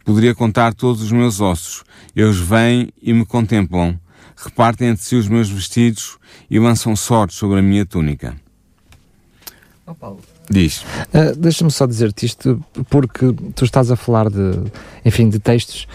[0.05, 1.83] Poderia contar todos os meus ossos.
[2.15, 3.99] Eles vêm e me contemplam,
[4.37, 6.17] repartem entre si os meus vestidos
[6.49, 8.37] e lançam sorte sobre a minha túnica.
[9.85, 10.32] Oh, Paulo.
[10.53, 10.85] Diz.
[11.15, 14.53] Uh, Deixa-me só dizer-te isto, porque tu estás a falar de,
[15.03, 15.89] enfim, de textos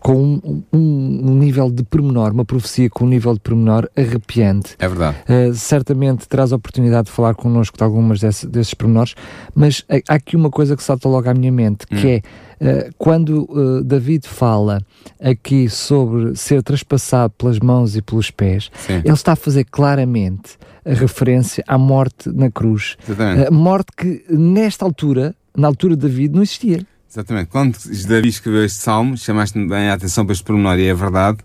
[0.00, 4.76] com um, um, nível de pormenor, uma profecia com um nível de pormenor arrepiante.
[4.78, 5.16] É verdade.
[5.28, 9.14] Uh, certamente terás a oportunidade de falar connosco de algumas desse, desses pormenores,
[9.54, 12.10] mas há aqui uma coisa que salta logo à minha mente, que hum.
[12.10, 14.80] é quando David fala
[15.20, 19.02] aqui sobre ser traspassado pelas mãos e pelos pés, Sim.
[19.04, 22.96] ele está a fazer claramente a referência à morte na cruz.
[23.08, 23.48] Exatamente.
[23.48, 26.86] A morte que, nesta altura, na altura de David, não existia.
[27.14, 27.46] Exatamente.
[27.46, 31.38] Quando Davi escreveu este salmo, chamaste bem a atenção para este pormenor, e é verdade,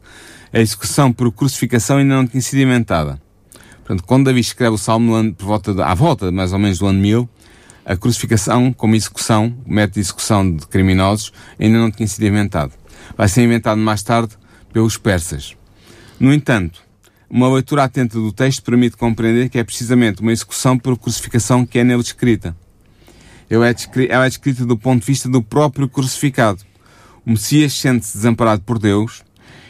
[0.51, 3.21] a execução por crucificação ainda não tinha sido inventada.
[3.85, 6.57] Portanto, quando Davi escreve o salmo no ano, por volta de, à volta, mais ou
[6.57, 7.29] menos, do ano 1000,
[7.85, 12.73] a crucificação como execução, método de execução de criminosos, ainda não tinha sido inventado.
[13.15, 14.33] Vai ser inventado mais tarde
[14.73, 15.55] pelos persas.
[16.19, 16.81] No entanto,
[17.29, 21.77] uma leitura atenta do texto permite compreender que é precisamente uma execução por crucificação que
[21.77, 22.55] é nele descrita.
[23.49, 26.59] É, ela é descrita do ponto de vista do próprio crucificado.
[27.25, 29.23] O Messias sente-se desamparado por Deus,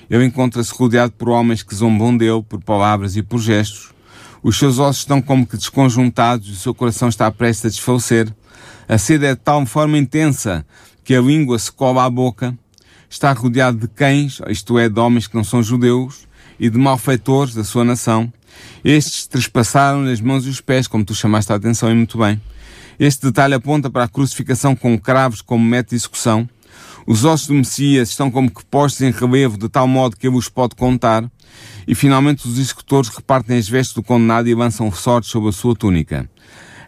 [0.10, 3.92] ele encontra-se rodeado por homens que zombam dele por palavras e por gestos.
[4.42, 8.34] Os seus ossos estão como que desconjuntados e o seu coração está prestes a desfalecer.
[8.88, 10.65] A sede é de tal forma intensa
[11.04, 12.58] que a língua se cola à boca.
[13.08, 16.28] Está rodeado de cães, isto é, de homens que não são judeus,
[16.60, 18.32] e de malfeitores da sua nação.
[18.84, 22.42] Estes trespassaram-lhe as mãos e os pés, como tu chamaste a atenção e muito bem.
[23.00, 26.50] Este detalhe aponta para a crucificação com cravos como método de execução.
[27.08, 30.36] Os ossos do Messias estão como que postos em relevo de tal modo que ele
[30.36, 31.24] os pode contar.
[31.88, 35.74] E finalmente os executores repartem as vestes do condenado e lançam sorte sobre a sua
[35.74, 36.30] túnica.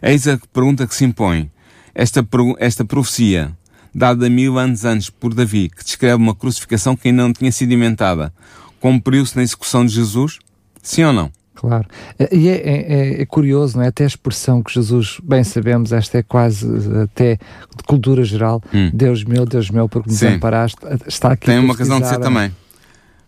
[0.02, 1.50] Eis a pergunta que se impõe.
[1.94, 2.26] Esta,
[2.58, 3.56] esta profecia,
[3.94, 7.72] dada mil anos antes por Davi, que descreve uma crucificação que ainda não tinha sido
[7.72, 8.34] inventada,
[8.80, 10.38] cumpriu-se na execução de Jesus?
[10.82, 11.32] Sim ou não?
[11.54, 11.86] Claro.
[12.30, 13.88] E é, é, é, curioso, não é?
[13.88, 16.66] Até a expressão que Jesus, bem sabemos, esta é quase
[17.02, 18.62] até de cultura geral.
[18.74, 18.90] Hum.
[18.92, 20.78] Deus meu, Deus meu, porque me desamparaste.
[21.06, 21.46] Está aqui.
[21.46, 22.52] Tem uma razão de ser também.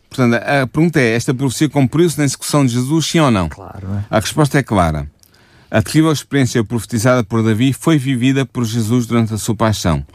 [0.08, 3.48] Portanto, a pergunta é: esta profecia cumpriu-se na execução de Jesus, sim ou não?
[3.48, 3.86] Claro.
[3.94, 4.16] É?
[4.16, 5.08] A resposta é clara.
[5.70, 10.06] A terrível experiência profetizada por Davi foi vivida por Jesus durante a sua paixão.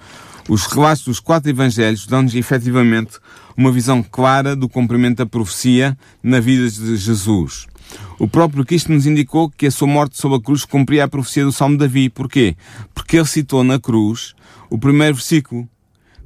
[0.47, 3.19] Os relatos dos quatro evangelhos dão-nos efetivamente
[3.55, 7.67] uma visão clara do cumprimento da profecia na vida de Jesus.
[8.19, 11.45] O próprio Cristo nos indicou que a sua morte sob a cruz cumpria a profecia
[11.45, 12.09] do Salmo de Davi.
[12.09, 12.57] Porquê?
[12.93, 14.35] Porque ele citou na cruz
[14.69, 15.67] o primeiro versículo.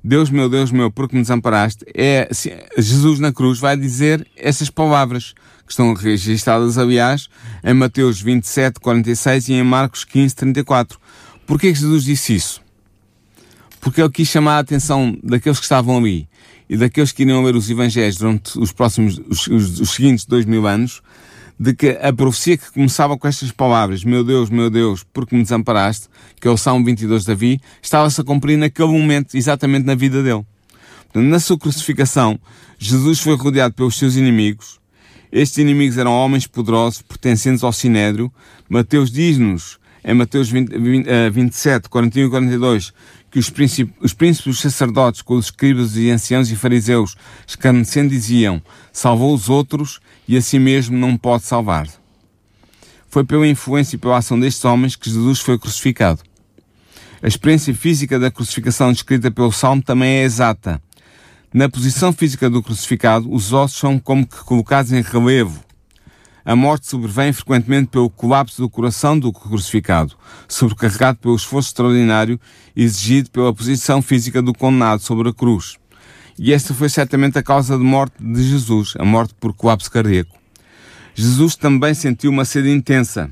[0.03, 1.85] Deus meu, Deus meu, porque me desamparaste?
[1.95, 2.27] É,
[2.77, 5.35] Jesus na cruz vai dizer essas palavras,
[5.65, 7.29] que estão registradas, aliás,
[7.63, 10.99] em Mateus 27, 46 e em Marcos 15, 34.
[11.45, 12.61] Porquê que Jesus disse isso?
[13.79, 16.27] Porque ele quis chamar a atenção daqueles que estavam ali
[16.67, 20.45] e daqueles que iriam ler os Evangelhos durante os próximos, os, os, os seguintes dois
[20.45, 21.01] mil anos,
[21.63, 25.43] de que a profecia que começava com estas palavras, meu Deus, meu Deus, porque me
[25.43, 26.09] desamparaste,
[26.41, 30.21] que é o Salmo 22 de Davi, estava-se a cumprir naquele momento, exatamente na vida
[30.21, 30.45] dele.
[31.15, 32.37] Na sua crucificação,
[32.77, 34.77] Jesus foi rodeado pelos seus inimigos.
[35.31, 38.29] Estes inimigos eram homens poderosos, pertencentes ao Sinédrio.
[38.67, 42.93] Mateus diz-nos, em Mateus 20, 20, 27, 41 e 42,
[43.33, 47.15] que os príncipes, os príncipes sacerdotes, com os escribas e anciãos e fariseus,
[47.47, 48.61] escarnecendo, diziam:
[48.91, 51.87] Salvou os outros e a si mesmo não pode salvar.
[53.09, 56.21] Foi pela influência e pela ação destes homens que Jesus foi crucificado.
[57.23, 60.79] A experiência física da crucificação descrita pelo Salmo também é exata.
[61.51, 65.62] Na posição física do crucificado, os ossos são como que colocados em relevo
[66.45, 70.15] a morte sobrevém frequentemente pelo colapso do coração do crucificado,
[70.47, 72.39] sobrecarregado pelo esforço extraordinário
[72.75, 75.77] exigido pela posição física do condenado sobre a cruz.
[76.37, 80.37] E esta foi certamente a causa de morte de Jesus, a morte por colapso cardíaco.
[81.15, 83.31] Jesus também sentiu uma sede intensa.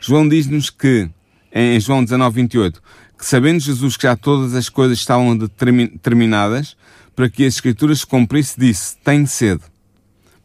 [0.00, 1.10] João diz-nos que,
[1.52, 2.80] em João 19, 28,
[3.18, 6.76] que sabendo Jesus que já todas as coisas estavam determinadas,
[7.14, 9.62] para que as Escrituras se cumprisse, disse, tenho sede.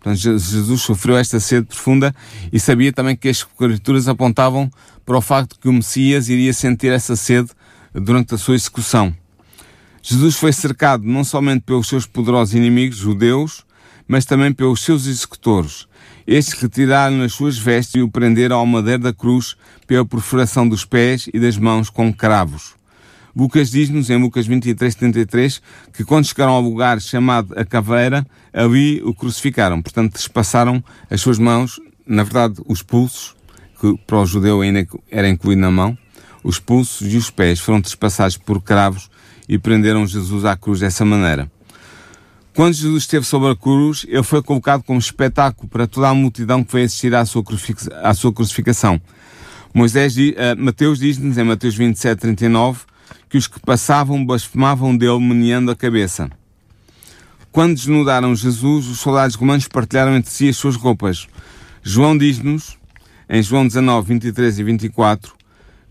[0.05, 2.13] Portanto, Jesus sofreu esta sede profunda
[2.53, 4.69] e sabia também que as escrituras apontavam
[5.03, 7.49] para o facto que o Messias iria sentir essa sede
[7.91, 9.11] durante a sua execução.
[10.03, 13.65] Jesus foi cercado não somente pelos seus poderosos inimigos judeus,
[14.07, 15.87] mas também pelos seus executores.
[16.27, 19.55] Estes retiraram as suas vestes e o prenderam ao madeiro da cruz
[19.87, 22.75] pela perfuração dos pés e das mãos com cravos.
[23.35, 25.61] Lucas diz-nos, em Lucas 23, 33,
[25.93, 29.81] que quando chegaram ao lugar chamado a caveira, ali o crucificaram.
[29.81, 33.35] Portanto, despassaram as suas mãos, na verdade, os pulsos,
[33.81, 35.97] que para o judeu ainda era incluído na mão,
[36.43, 39.09] os pulsos e os pés foram despassados por cravos
[39.49, 41.51] e prenderam Jesus à cruz dessa maneira.
[42.55, 46.63] Quando Jesus esteve sobre a cruz, ele foi colocado como espetáculo para toda a multidão
[46.63, 47.43] que foi assistir à sua,
[48.01, 49.01] à sua crucificação.
[49.73, 50.21] Moisés, uh,
[50.57, 52.79] Mateus diz-nos em Mateus 27, 39,
[53.35, 56.29] que os que passavam blasfemavam dele meneando a cabeça.
[57.51, 61.27] Quando desnudaram Jesus, os soldados romanos partilharam entre si as suas roupas.
[61.83, 62.77] João diz-nos,
[63.29, 65.33] em João 19, 23 e 24,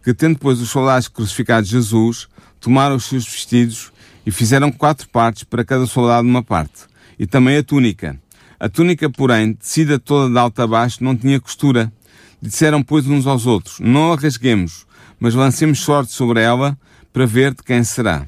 [0.02, 2.28] que tendo depois os soldados crucificado Jesus,
[2.58, 3.92] tomaram os seus vestidos
[4.24, 6.86] e fizeram quatro partes para cada soldado uma parte,
[7.18, 8.18] e também a túnica.
[8.58, 11.92] A túnica, porém, tecida toda de alto a baixo, não tinha costura.
[12.40, 14.86] Disseram, pois, uns aos outros, não a rasguemos,
[15.20, 16.78] mas lancemos sorte sobre ela,
[17.14, 18.26] para ver de quem será.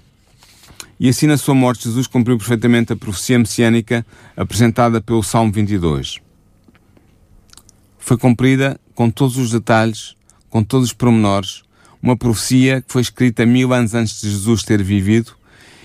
[0.98, 4.06] E assim na sua morte Jesus cumpriu perfeitamente a profecia messiânica
[4.36, 6.20] apresentada pelo Salmo 22.
[7.98, 10.14] Foi cumprida com todos os detalhes,
[10.48, 11.64] com todos os pormenores,
[12.00, 15.32] uma profecia que foi escrita mil anos antes de Jesus ter vivido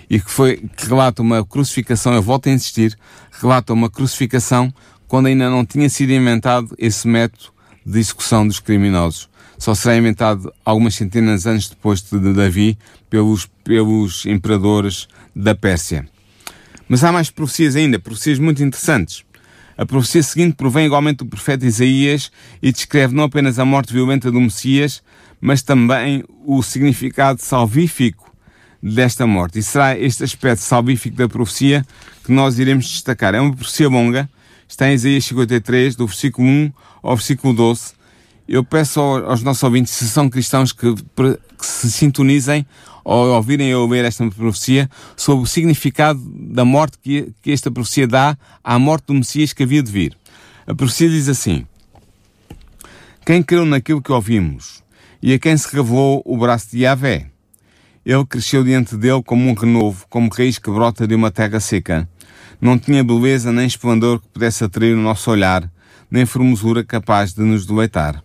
[0.07, 2.95] e que, foi, que relata uma crucificação, eu volto a insistir,
[3.31, 4.71] relata uma crucificação
[5.07, 7.51] quando ainda não tinha sido inventado esse método
[7.85, 9.29] de execução dos criminosos
[9.61, 12.75] só será inventado algumas centenas de anos depois de Davi
[13.11, 16.09] pelos, pelos imperadores da Pérsia.
[16.89, 19.23] Mas há mais profecias ainda, profecias muito interessantes.
[19.77, 24.31] A profecia seguinte provém igualmente do profeta Isaías e descreve não apenas a morte violenta
[24.31, 25.03] do Messias,
[25.39, 28.35] mas também o significado salvífico
[28.81, 29.59] desta morte.
[29.59, 31.85] E será este aspecto salvífico da profecia
[32.23, 33.35] que nós iremos destacar.
[33.35, 34.27] É uma profecia longa,
[34.71, 36.71] está em Isaías 53, do versículo 1
[37.03, 37.93] ao versículo 12,
[38.47, 42.65] eu peço aos nossos ouvintes, se são cristãos, que, que se sintonizem
[43.03, 48.07] ao ouvirem eu ler esta profecia sobre o significado da morte que, que esta profecia
[48.07, 50.17] dá à morte do Messias que havia de vir.
[50.65, 51.65] A profecia diz assim:
[53.25, 54.81] Quem creu naquilo que ouvimos
[55.21, 57.27] e a quem se revelou o braço de Yahvé,
[58.05, 62.07] ele cresceu diante dele como um renovo, como raiz que brota de uma terra seca.
[62.61, 65.67] Não tinha beleza nem esplendor que pudesse atrair o nosso olhar,
[66.11, 68.23] nem formosura capaz de nos deleitar.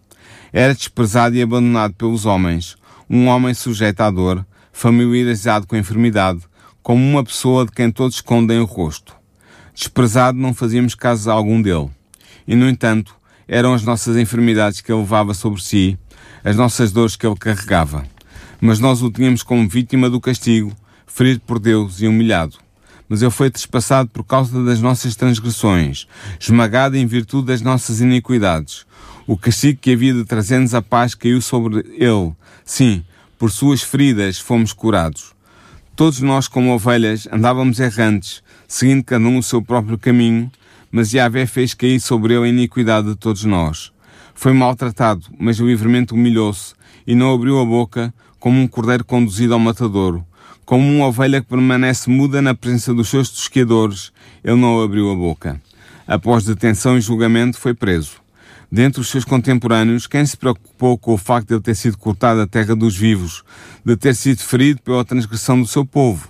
[0.52, 2.76] Era desprezado e abandonado pelos homens,
[3.08, 6.40] um homem sujeito à dor, familiarizado com a enfermidade,
[6.82, 9.16] como uma pessoa de quem todos escondem o rosto.
[9.74, 11.88] Desprezado, não fazíamos caso algum dele.
[12.46, 13.16] E, no entanto,
[13.48, 15.98] eram as nossas enfermidades que ele levava sobre si,
[16.44, 18.04] as nossas dores que ele carregava.
[18.60, 20.72] Mas nós o tínhamos como vítima do castigo,
[21.06, 22.65] ferido por Deus e humilhado.
[23.08, 26.06] Mas ele foi trespassado por causa das nossas transgressões,
[26.40, 28.84] esmagado em virtude das nossas iniquidades.
[29.26, 32.32] O castigo que havia de trazer-nos a paz caiu sobre ele.
[32.64, 33.04] Sim,
[33.38, 35.34] por suas feridas fomos curados.
[35.94, 40.50] Todos nós, como ovelhas, andávamos errantes, seguindo cada um o seu próprio caminho,
[40.90, 43.92] mas Yahvé fez cair sobre ele a iniquidade de todos nós.
[44.34, 46.74] Foi maltratado, mas livremente humilhou-se,
[47.06, 50.24] e não abriu a boca, como um cordeiro conduzido ao matadouro.
[50.66, 54.12] Como uma ovelha que permanece muda na presença dos seus tosqueadores,
[54.42, 55.62] ele não abriu a boca.
[56.08, 58.14] Após detenção e julgamento, foi preso.
[58.70, 62.40] Dentre os seus contemporâneos, quem se preocupou com o facto de ele ter sido cortado
[62.40, 63.44] da terra dos vivos,
[63.84, 66.28] de ter sido ferido pela transgressão do seu povo?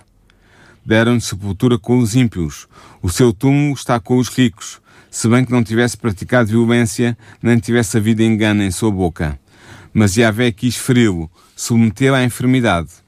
[0.85, 2.67] Deram-lhe sepultura com os ímpios.
[3.01, 4.79] O seu túmulo está com os ricos,
[5.09, 9.39] se bem que não tivesse praticado violência, nem tivesse havido engano em sua boca.
[9.91, 13.06] Mas Yahvé quis feri-lo, submetê-lo à enfermidade.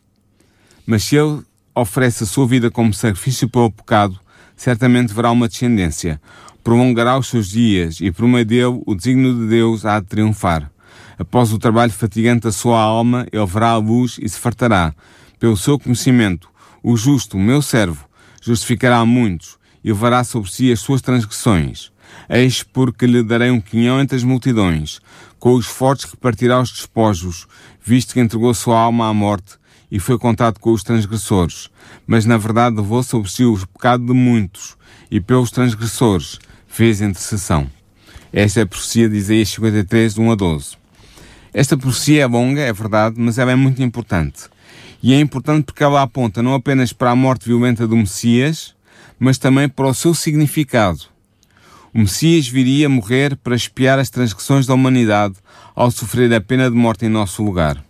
[0.90, 1.44] Mas se ele
[1.76, 4.20] oferece a sua vida como sacrifício pelo pecado,
[4.56, 6.20] certamente verá uma descendência,
[6.64, 10.72] prolongará os seus dias e por meio dele o desígnio de Deus há de triunfar.
[11.20, 14.92] Após o trabalho fatigante da sua alma, ele verá a luz e se fartará.
[15.40, 16.50] Pelo seu conhecimento,
[16.82, 18.10] o justo, meu servo,
[18.42, 21.92] justificará muitos e levará sobre si as suas transgressões.
[22.28, 25.00] Eis porque lhe darei um quinhão entre as multidões,
[25.38, 27.46] com os fortes repartirá os despojos,
[27.80, 29.59] visto que entregou sua alma à morte
[29.92, 31.70] e foi contado com os transgressores.
[32.06, 34.78] Mas na verdade levou sobre si o pecado de muitos,
[35.10, 37.70] e pelos transgressores fez intercessão.
[38.32, 40.78] Esta é a profecia de Isaías 53, 1 a 12.
[41.52, 44.44] Esta profecia é longa, é verdade, mas ela é muito importante.
[45.02, 48.76] E é importante porque ela aponta não apenas para a morte violenta do Messias,
[49.18, 51.02] mas também para o seu significado.
[51.94, 55.36] O Messias viria morrer para espiar as transgressões da humanidade
[55.76, 57.84] ao sofrer a pena de morte em nosso lugar.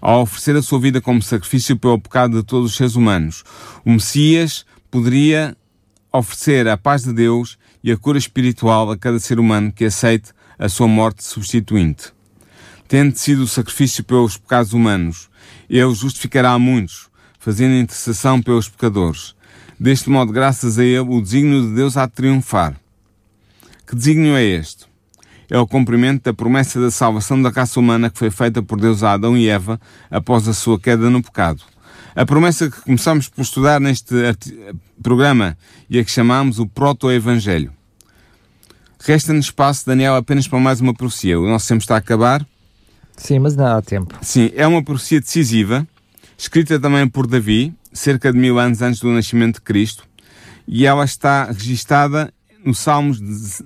[0.00, 3.44] Ao oferecer a sua vida como sacrifício pelo pecado de todos os seres humanos,
[3.84, 5.56] o Messias poderia
[6.12, 10.32] oferecer a paz de Deus e a cura espiritual a cada ser humano que aceite
[10.58, 12.12] a sua morte substituinte.
[12.88, 15.30] Tendo sido o sacrifício pelos pecados humanos,
[15.68, 19.34] ele justificará a muitos, fazendo intercessão pelos pecadores.
[19.78, 22.78] Deste modo, graças a ele, o desígnio de Deus há de triunfar.
[23.86, 24.89] Que desígnio é este?
[25.50, 29.02] É o cumprimento da promessa da salvação da raça humana que foi feita por Deus
[29.02, 31.62] a Adão e Eva após a sua queda no pecado.
[32.14, 34.14] A promessa que começamos por estudar neste
[35.02, 37.72] programa e a que chamamos o Proto-Evangelho.
[39.00, 41.40] Resta-nos espaço, Daniel, apenas para mais uma profecia.
[41.40, 42.46] O nosso tempo está a acabar.
[43.16, 44.16] Sim, mas não há tempo.
[44.22, 45.86] Sim, é uma profecia decisiva,
[46.38, 50.04] escrita também por Davi, cerca de mil anos antes do nascimento de Cristo,
[50.66, 52.32] e ela está registada
[52.64, 53.18] no Salmos,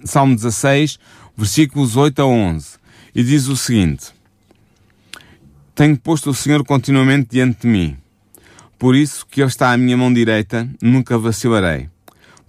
[0.05, 0.99] Salmo 16,
[1.37, 2.79] versículos 8 a 11,
[3.15, 4.07] e diz o seguinte:
[5.75, 7.97] Tenho posto o Senhor continuamente diante de mim,
[8.79, 11.89] por isso que Ele está à minha mão direita, nunca vacilarei.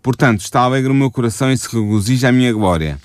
[0.01, 2.99] Portanto, está alegre o meu coração e se regozija a minha glória.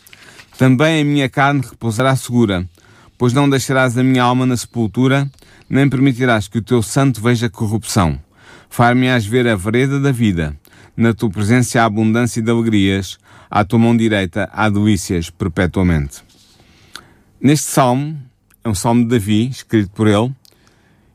[0.59, 2.69] Também a minha carne repousará segura,
[3.17, 5.31] pois não deixarás a minha alma na sepultura,
[5.69, 8.21] nem permitirás que o teu santo veja corrupção.
[8.69, 10.55] Far-me-ás ver a vereda da vida.
[10.97, 13.19] Na tua presença há abundância de alegrias,
[13.51, 16.23] à tua mão direita há delícias perpetuamente.
[17.41, 18.17] Neste salmo,
[18.63, 20.33] é um salmo de Davi, escrito por ele,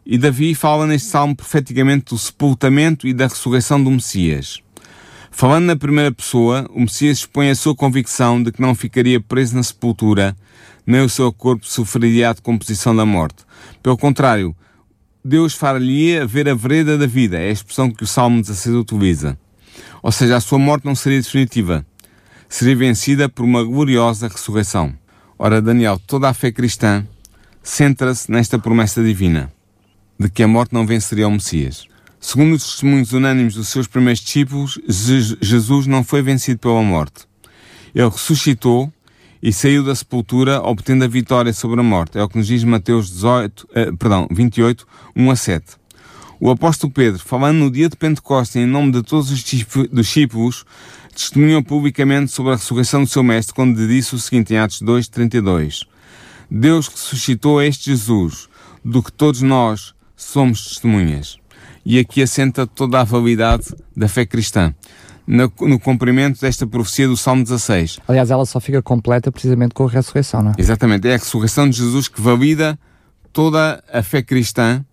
[0.05, 4.61] e Davi fala neste salmo profeticamente do sepultamento e da ressurreição do Messias.
[5.31, 9.55] Falando na primeira pessoa, o Messias expõe a sua convicção de que não ficaria preso
[9.55, 10.35] na sepultura,
[10.85, 13.43] nem o seu corpo sofreria a decomposição da morte.
[13.81, 14.55] Pelo contrário,
[15.23, 19.37] Deus far-lhe ver a vereda da vida, é a expressão que o Salmo 16 utiliza.
[20.01, 21.85] Ou seja, a sua morte não seria definitiva,
[22.49, 24.93] seria vencida por uma gloriosa ressurreição.
[25.37, 27.05] Ora, Daniel, toda a fé cristã
[27.61, 29.51] centra-se nesta promessa divina
[30.19, 31.87] de que a morte não venceria o Messias.
[32.19, 34.79] Segundo os testemunhos unânimes dos seus primeiros discípulos,
[35.41, 37.25] Jesus não foi vencido pela morte.
[37.93, 38.91] Ele ressuscitou
[39.43, 42.17] e saiu da sepultura obtendo a vitória sobre a morte.
[42.17, 45.65] É o que nos diz Mateus 18, eh, perdão, 28, 1 a 7.
[46.39, 49.43] O apóstolo Pedro, falando no dia de Pentecostes em nome de todos os
[49.91, 50.65] discípulos,
[51.15, 55.07] testemunhou publicamente sobre a ressurreição do seu mestre quando disse o seguinte em Atos 2,
[55.07, 55.85] 32.
[56.51, 58.47] Deus ressuscitou este Jesus,
[58.83, 61.37] do que todos nós somos testemunhas.
[61.85, 64.73] E aqui assenta toda a validade da fé cristã.
[65.25, 67.99] No, no cumprimento desta profecia do Salmo 16.
[68.07, 70.53] Aliás, ela só fica completa precisamente com a ressurreição, não é?
[70.55, 71.07] Exatamente.
[71.07, 72.77] É a ressurreição de Jesus que valida
[73.33, 74.85] toda a fé cristã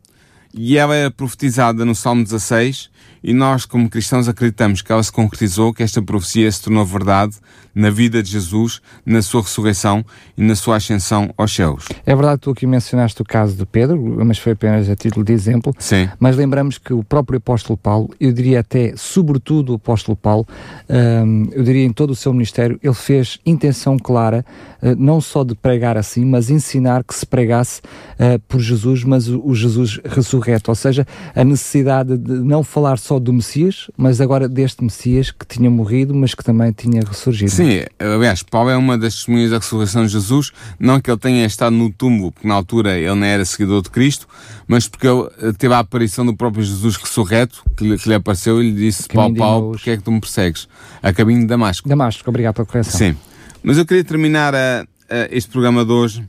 [0.55, 2.91] e ela é profetizada no Salmo 16
[3.23, 7.37] e nós, como cristãos, acreditamos que ela se concretizou, que esta profecia se tornou verdade
[7.75, 10.05] na vida de Jesus, na sua ressurreição
[10.37, 11.87] e na sua ascensão aos céus.
[12.05, 15.25] É verdade que tu aqui mencionaste o caso de Pedro, mas foi apenas a título
[15.25, 15.75] de exemplo.
[15.79, 16.09] Sim.
[16.19, 20.47] Mas lembramos que o próprio apóstolo Paulo, eu diria até, sobretudo o apóstolo Paulo,
[20.89, 24.45] um, eu diria em todo o seu ministério, ele fez intenção clara,
[24.83, 29.29] uh, não só de pregar assim, mas ensinar que se pregasse uh, por Jesus, mas
[29.29, 30.71] o, o Jesus ressurreto.
[30.71, 35.47] Ou seja, a necessidade de não falar só do Messias, mas agora deste Messias que
[35.47, 37.51] tinha morrido, mas que também tinha ressurgido.
[37.51, 41.47] Sim, aliás, Paulo é uma das testemunhas da ressurreição de Jesus, não que ele tenha
[41.47, 44.27] estado no túmulo, porque na altura ele não era seguidor de Cristo,
[44.67, 48.15] mas porque ele eh, teve a aparição do próprio Jesus ressurreto, que lhe, que lhe
[48.15, 50.69] apareceu e lhe disse, Paulo, Paulo, porquê é que tu me persegues?
[51.03, 51.89] A caminho de Damasco.
[51.89, 52.99] Damasco, obrigado pela correção.
[52.99, 53.17] Sim,
[53.63, 56.29] mas eu queria terminar a, eh, a eh, este programa de hoje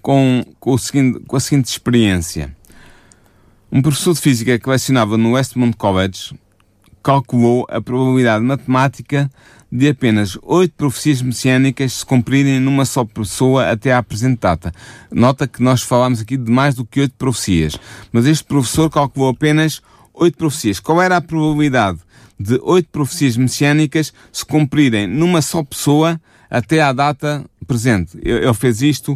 [0.00, 2.56] com, com, o seguinte, com a seguinte experiência.
[3.70, 6.34] Um professor de física que lecionava no Westmont College
[7.02, 9.30] calculou a probabilidade matemática
[9.70, 14.72] de apenas oito profecias messiânicas se cumprirem numa só pessoa até à presente data.
[15.12, 17.78] Nota que nós falámos aqui de mais do que oito profecias,
[18.10, 19.82] mas este professor calculou apenas
[20.14, 20.80] oito profecias.
[20.80, 21.98] Qual era a probabilidade
[22.40, 28.18] de oito profecias messiânicas se cumprirem numa só pessoa até à data presente?
[28.22, 29.12] Ele fez isto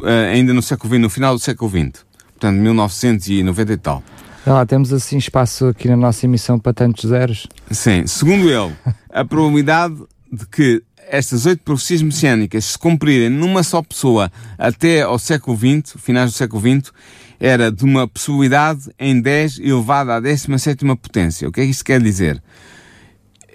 [0.00, 2.04] uh, ainda no século XX, no final do século XX
[2.42, 4.02] portanto 1990 e tal.
[4.44, 7.46] Ah, temos assim espaço aqui na nossa emissão para tantos zeros.
[7.70, 8.74] Sim, segundo ele,
[9.08, 9.94] a probabilidade
[10.32, 15.94] de que estas oito profecias messiânicas se cumprirem numa só pessoa até ao século XX,
[15.98, 16.90] finais do século XX,
[17.38, 21.48] era de uma possibilidade em 10 elevada à 17 potência.
[21.48, 22.42] O que é que isto quer dizer?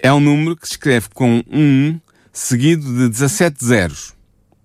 [0.00, 1.98] É um número que se escreve com um
[2.32, 4.14] seguido de 17 zeros.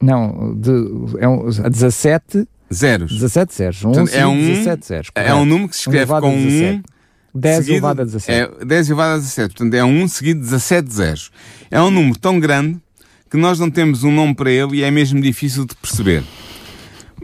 [0.01, 0.71] Não, de,
[1.19, 3.11] é um, 17 zeros.
[3.11, 3.83] 17 zeros.
[3.83, 5.11] Um Portanto, é um 17 zeros.
[5.15, 6.81] É um número que se escreve um com 1.
[7.35, 8.31] 10 seguido, elevado a 17.
[8.61, 9.55] É 10 elevado a 17.
[9.55, 11.31] Portanto, é um seguido de 17 zeros.
[11.71, 12.79] É um número tão grande
[13.29, 16.23] que nós não temos um nome para ele e é mesmo difícil de perceber.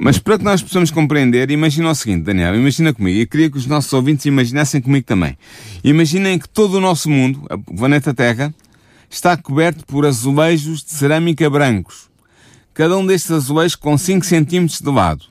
[0.01, 3.19] Mas para que nós possamos compreender, imagina o seguinte, Daniel, imagina comigo.
[3.19, 5.37] Eu queria que os nossos ouvintes imaginassem comigo também.
[5.83, 8.53] Imaginem que todo o nosso mundo, o planeta Terra,
[9.09, 12.08] está coberto por azulejos de cerâmica brancos.
[12.79, 15.25] Cada um destes azulejos com 5 centímetros de lado.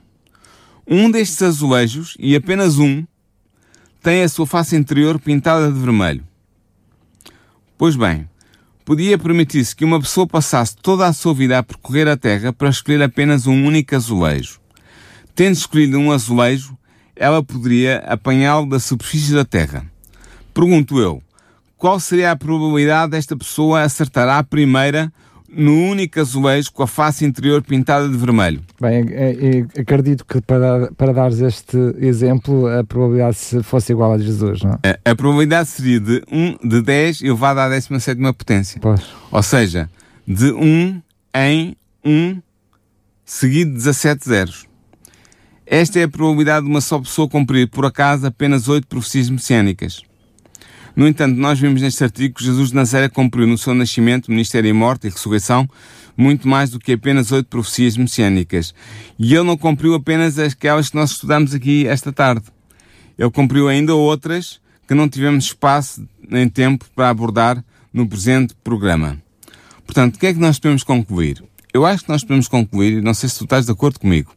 [0.86, 3.06] Um destes azulejos, e apenas um,
[4.02, 6.22] tem a sua face interior pintada de vermelho.
[7.78, 8.28] Pois bem,
[8.84, 12.68] podia permitir-se que uma pessoa passasse toda a sua vida a percorrer a Terra para
[12.68, 14.60] escolher apenas um único azulejo.
[15.34, 16.76] Tendo escolhido um azulejo,
[17.16, 19.90] ela poderia apanhá-lo da superfície da Terra.
[20.52, 21.22] Pergunto eu,
[21.78, 25.10] qual seria a probabilidade desta pessoa acertar à primeira
[25.48, 28.62] no único azulejo com a face interior pintada de vermelho.
[28.80, 34.16] Bem, é, é, acredito que para, para dares este exemplo, a probabilidade fosse igual a
[34.18, 34.98] de Jesus, não é?
[35.04, 38.80] A, a probabilidade seria de, 1, de 10 elevado à 17 potência.
[38.80, 39.02] Pois.
[39.30, 39.88] Ou seja,
[40.26, 41.02] de 1
[41.34, 42.42] em 1
[43.24, 44.66] seguido de 17 zeros.
[45.66, 50.02] Esta é a probabilidade de uma só pessoa cumprir, por acaso, apenas 8 profecias messiânicas.
[50.98, 54.68] No entanto, nós vimos neste artigo que Jesus de Nazaré cumpriu no seu nascimento, ministério
[54.68, 55.70] e morte e ressurreição
[56.16, 58.74] muito mais do que apenas oito profecias messiânicas.
[59.16, 62.46] E ele não cumpriu apenas aquelas que nós estudamos aqui esta tarde.
[63.16, 69.22] Ele cumpriu ainda outras que não tivemos espaço nem tempo para abordar no presente programa.
[69.86, 71.44] Portanto, o que é que nós podemos concluir?
[71.72, 74.34] Eu acho que nós podemos concluir, não sei se tu estás de acordo comigo,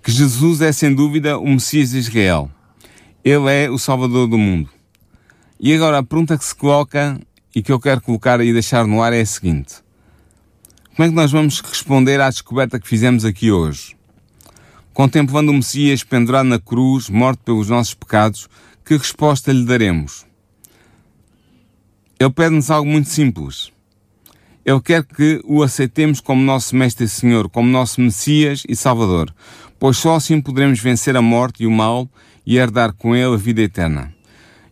[0.00, 2.48] que Jesus é sem dúvida o Messias de Israel.
[3.24, 4.70] Ele é o Salvador do mundo.
[5.64, 7.20] E agora a pergunta que se coloca
[7.54, 9.76] e que eu quero colocar e deixar no ar é a seguinte:
[10.96, 13.96] Como é que nós vamos responder à descoberta que fizemos aqui hoje?
[14.92, 18.48] Contemplando o Messias pendurado na cruz, morto pelos nossos pecados,
[18.84, 20.26] que resposta lhe daremos?
[22.18, 23.70] Ele pede-nos algo muito simples.
[24.64, 29.32] Ele quer que o aceitemos como nosso Mestre e Senhor, como nosso Messias e Salvador,
[29.78, 32.08] pois só assim poderemos vencer a morte e o mal
[32.44, 34.12] e herdar com ele a vida eterna.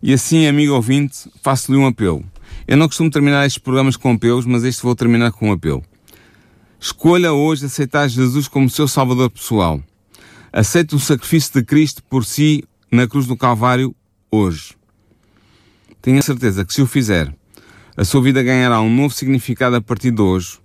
[0.03, 2.25] E assim, amigo ouvinte, faço-lhe um apelo.
[2.67, 5.85] Eu não costumo terminar estes programas com apelos, mas este vou terminar com um apelo.
[6.81, 9.83] Escolha hoje aceitar Jesus como seu Salvador pessoal.
[10.51, 13.95] Aceite o sacrifício de Cristo por si na cruz do Calvário
[14.31, 14.75] hoje.
[16.01, 17.35] Tenha certeza que se o fizer,
[17.95, 20.59] a sua vida ganhará um novo significado a partir de hoje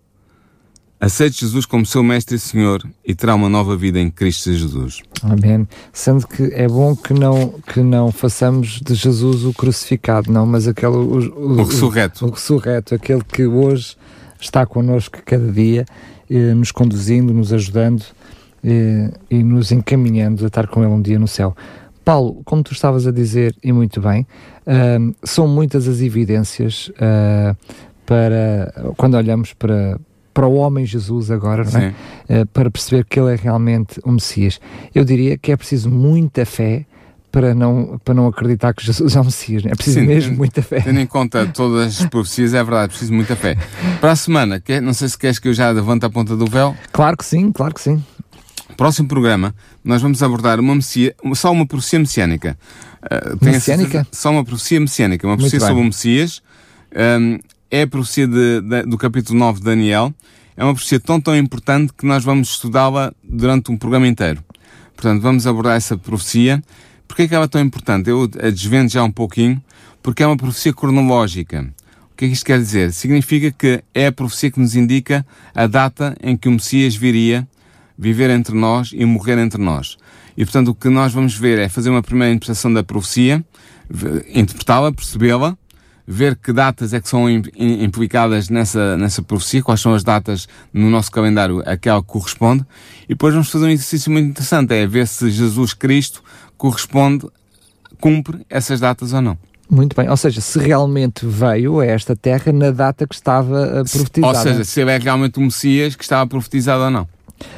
[1.06, 5.04] Aceite Jesus como seu Mestre e Senhor e terá uma nova vida em Cristo Jesus.
[5.22, 5.68] Amém.
[5.94, 10.68] Sendo que é bom que não, que não façamos de Jesus o crucificado, não, mas
[10.68, 10.96] aquele.
[10.96, 12.26] O, o, o ressurreto.
[12.26, 13.96] O, o, ressurreto, aquele que hoje
[14.42, 15.86] está connosco cada dia,
[16.28, 18.04] eh, nos conduzindo, nos ajudando
[18.64, 21.56] eh, e nos encaminhando a estar com Ele um dia no céu.
[22.04, 24.26] Paulo, como tu estavas a dizer, e muito bem,
[24.66, 27.56] uh, são muitas as evidências uh,
[28.08, 30.00] para quando olhamos para,
[30.36, 32.42] para o homem Jesus agora, é?
[32.42, 34.60] uh, para perceber que ele é realmente o Messias.
[34.94, 36.86] Eu diria que é preciso muita fé
[37.32, 39.66] para não, para não acreditar que Jesus é o Messias.
[39.66, 40.82] É preciso Sim, mesmo muita fé.
[40.82, 43.58] Tendo em conta todas as profecias, é verdade, é preciso muita fé.
[44.02, 46.46] Para a semana, quer, não sei se queres que eu já levante a ponta do
[46.46, 46.76] véu.
[46.92, 48.04] Claro que sim, claro que sim.
[48.76, 49.56] Próximo programa,
[49.86, 52.58] nós vamos abordar uma messia, só uma profecia messiânica.
[53.04, 54.06] Uh, messiânica?
[54.12, 56.42] Só uma profecia messiânica, uma profecia sobre o Messias.
[56.94, 57.40] Um,
[57.78, 60.14] é a profecia de, de, do capítulo 9 de Daniel.
[60.56, 64.44] É uma profecia tão, tão importante que nós vamos estudá-la durante um programa inteiro.
[64.96, 66.62] Portanto, vamos abordar essa profecia
[67.08, 68.10] Porquê é que ela é tão importante?
[68.10, 69.62] Eu a desvendo já um pouquinho,
[70.02, 71.74] porque é uma profecia cronológica.
[72.12, 72.92] O que é que isto quer dizer?
[72.94, 77.48] Significa que é a profecia que nos indica a data em que o Messias viria
[77.98, 79.98] viver entre nós e morrer entre nós.
[80.38, 83.44] E portanto o que nós vamos ver é fazer uma primeira interpretação da profecia,
[84.34, 85.58] interpretá-la, percebê-la,
[86.08, 90.90] ver que datas é que são implicadas nessa, nessa profecia, quais são as datas no
[90.90, 92.64] nosso calendário a que ela corresponde,
[93.06, 96.24] e depois vamos fazer um exercício muito interessante, é ver se Jesus Cristo
[96.58, 97.28] corresponde,
[98.00, 99.38] cumpre essas datas ou não.
[99.68, 104.38] Muito bem, ou seja, se realmente veio a esta terra na data que estava profetizada.
[104.38, 107.15] Ou seja, se ele é realmente o Messias que estava profetizado ou não.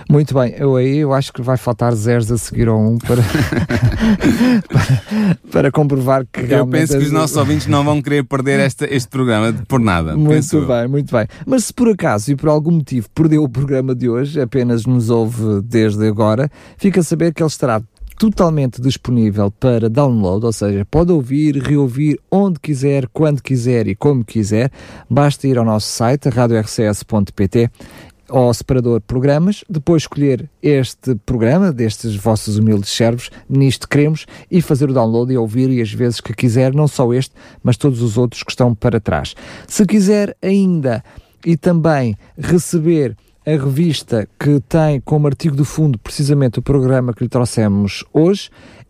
[0.10, 2.98] Muito bem, eu aí eu acho que vai faltar zeros a seguir ao 1 um
[2.98, 3.22] para,
[4.70, 8.86] para, para, comprovar que Eu penso que os nossos ouvintes não vão querer perder este,
[8.86, 10.16] este programa por nada.
[10.16, 10.90] Muito bem, eu.
[10.90, 11.28] muito bem.
[11.46, 15.10] Mas se por acaso e por algum motivo perdeu o programa de hoje, apenas nos
[15.10, 17.82] ouve desde agora, fica a saber que ele estará
[18.18, 24.26] totalmente disponível para download, ou seja, pode ouvir, reouvir onde quiser, quando quiser e como
[24.26, 24.72] quiser.
[25.10, 27.70] Basta ir ao nosso site, radiorcs.pt
[28.30, 34.90] ao separador programas, depois escolher este programa destes vossos humildes servos, nisto queremos, e fazer
[34.90, 38.18] o download e ouvir e as vezes que quiser, não só este, mas todos os
[38.18, 39.36] outros que estão para trás.
[39.68, 41.04] Se quiser ainda
[41.46, 43.16] e também receber
[43.46, 48.50] a revista que tem como artigo de fundo precisamente o programa que lhe trouxemos hoje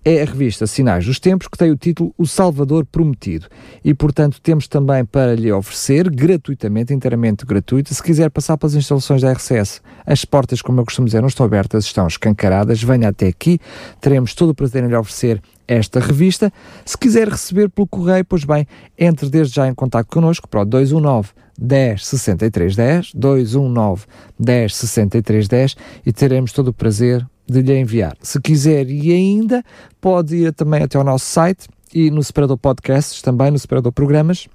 [0.10, 3.48] é a revista Sinais dos Tempos, que tem o título O Salvador Prometido.
[3.84, 9.22] E, portanto, temos também para lhe oferecer, gratuitamente, inteiramente gratuito, se quiser passar pelas instalações
[9.22, 9.82] da RCS.
[10.06, 12.82] As portas, como eu costumo dizer, não estão abertas, estão escancaradas.
[12.82, 13.60] Venha até aqui,
[14.00, 16.54] teremos todo o prazer em lhe oferecer esta revista.
[16.86, 18.66] Se quiser receber pelo correio, pois bem,
[18.98, 24.06] entre desde já em contato connosco para o 219 10 63 10, 219
[24.40, 28.16] 10 63 10 e teremos todo o prazer de lhe enviar.
[28.22, 29.64] Se quiser e ainda,
[30.02, 34.48] pode ir também até ao nosso site e no separador podcasts, também no separador programas,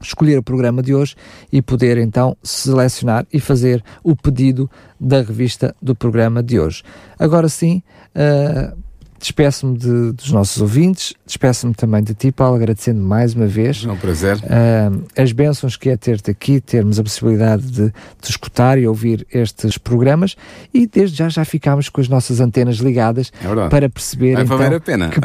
[0.00, 1.14] escolher o programa de hoje
[1.52, 6.82] e poder então selecionar e fazer o pedido da revista do programa de hoje.
[7.18, 7.82] Agora sim,
[8.14, 8.76] uh,
[9.20, 13.84] Despeço-me de, dos nossos ouvintes, despeço-me também de ti, Paulo, agradecendo mais uma vez.
[13.86, 14.36] É um prazer.
[14.38, 19.26] Uh, as bênçãos que é ter-te aqui, termos a possibilidade de, de, escutar e ouvir
[19.30, 20.36] estes programas
[20.72, 24.76] e desde já já ficámos com as nossas antenas ligadas é para perceber Vai então,
[24.76, 25.10] a pena.
[25.10, 25.20] que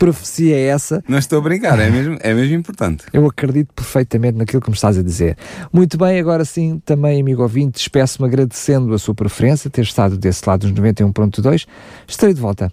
[0.00, 1.04] profecia é essa.
[1.06, 3.04] Não estou a brincar, é mesmo, é mesmo importante.
[3.12, 5.36] Eu acredito perfeitamente naquilo que me estás a dizer.
[5.72, 10.42] Muito bem, agora sim, também, amigo ouvinte, despeço-me agradecendo a sua preferência, ter estado desse
[10.44, 11.68] lado dos 91.2.
[12.08, 12.72] Estarei de volta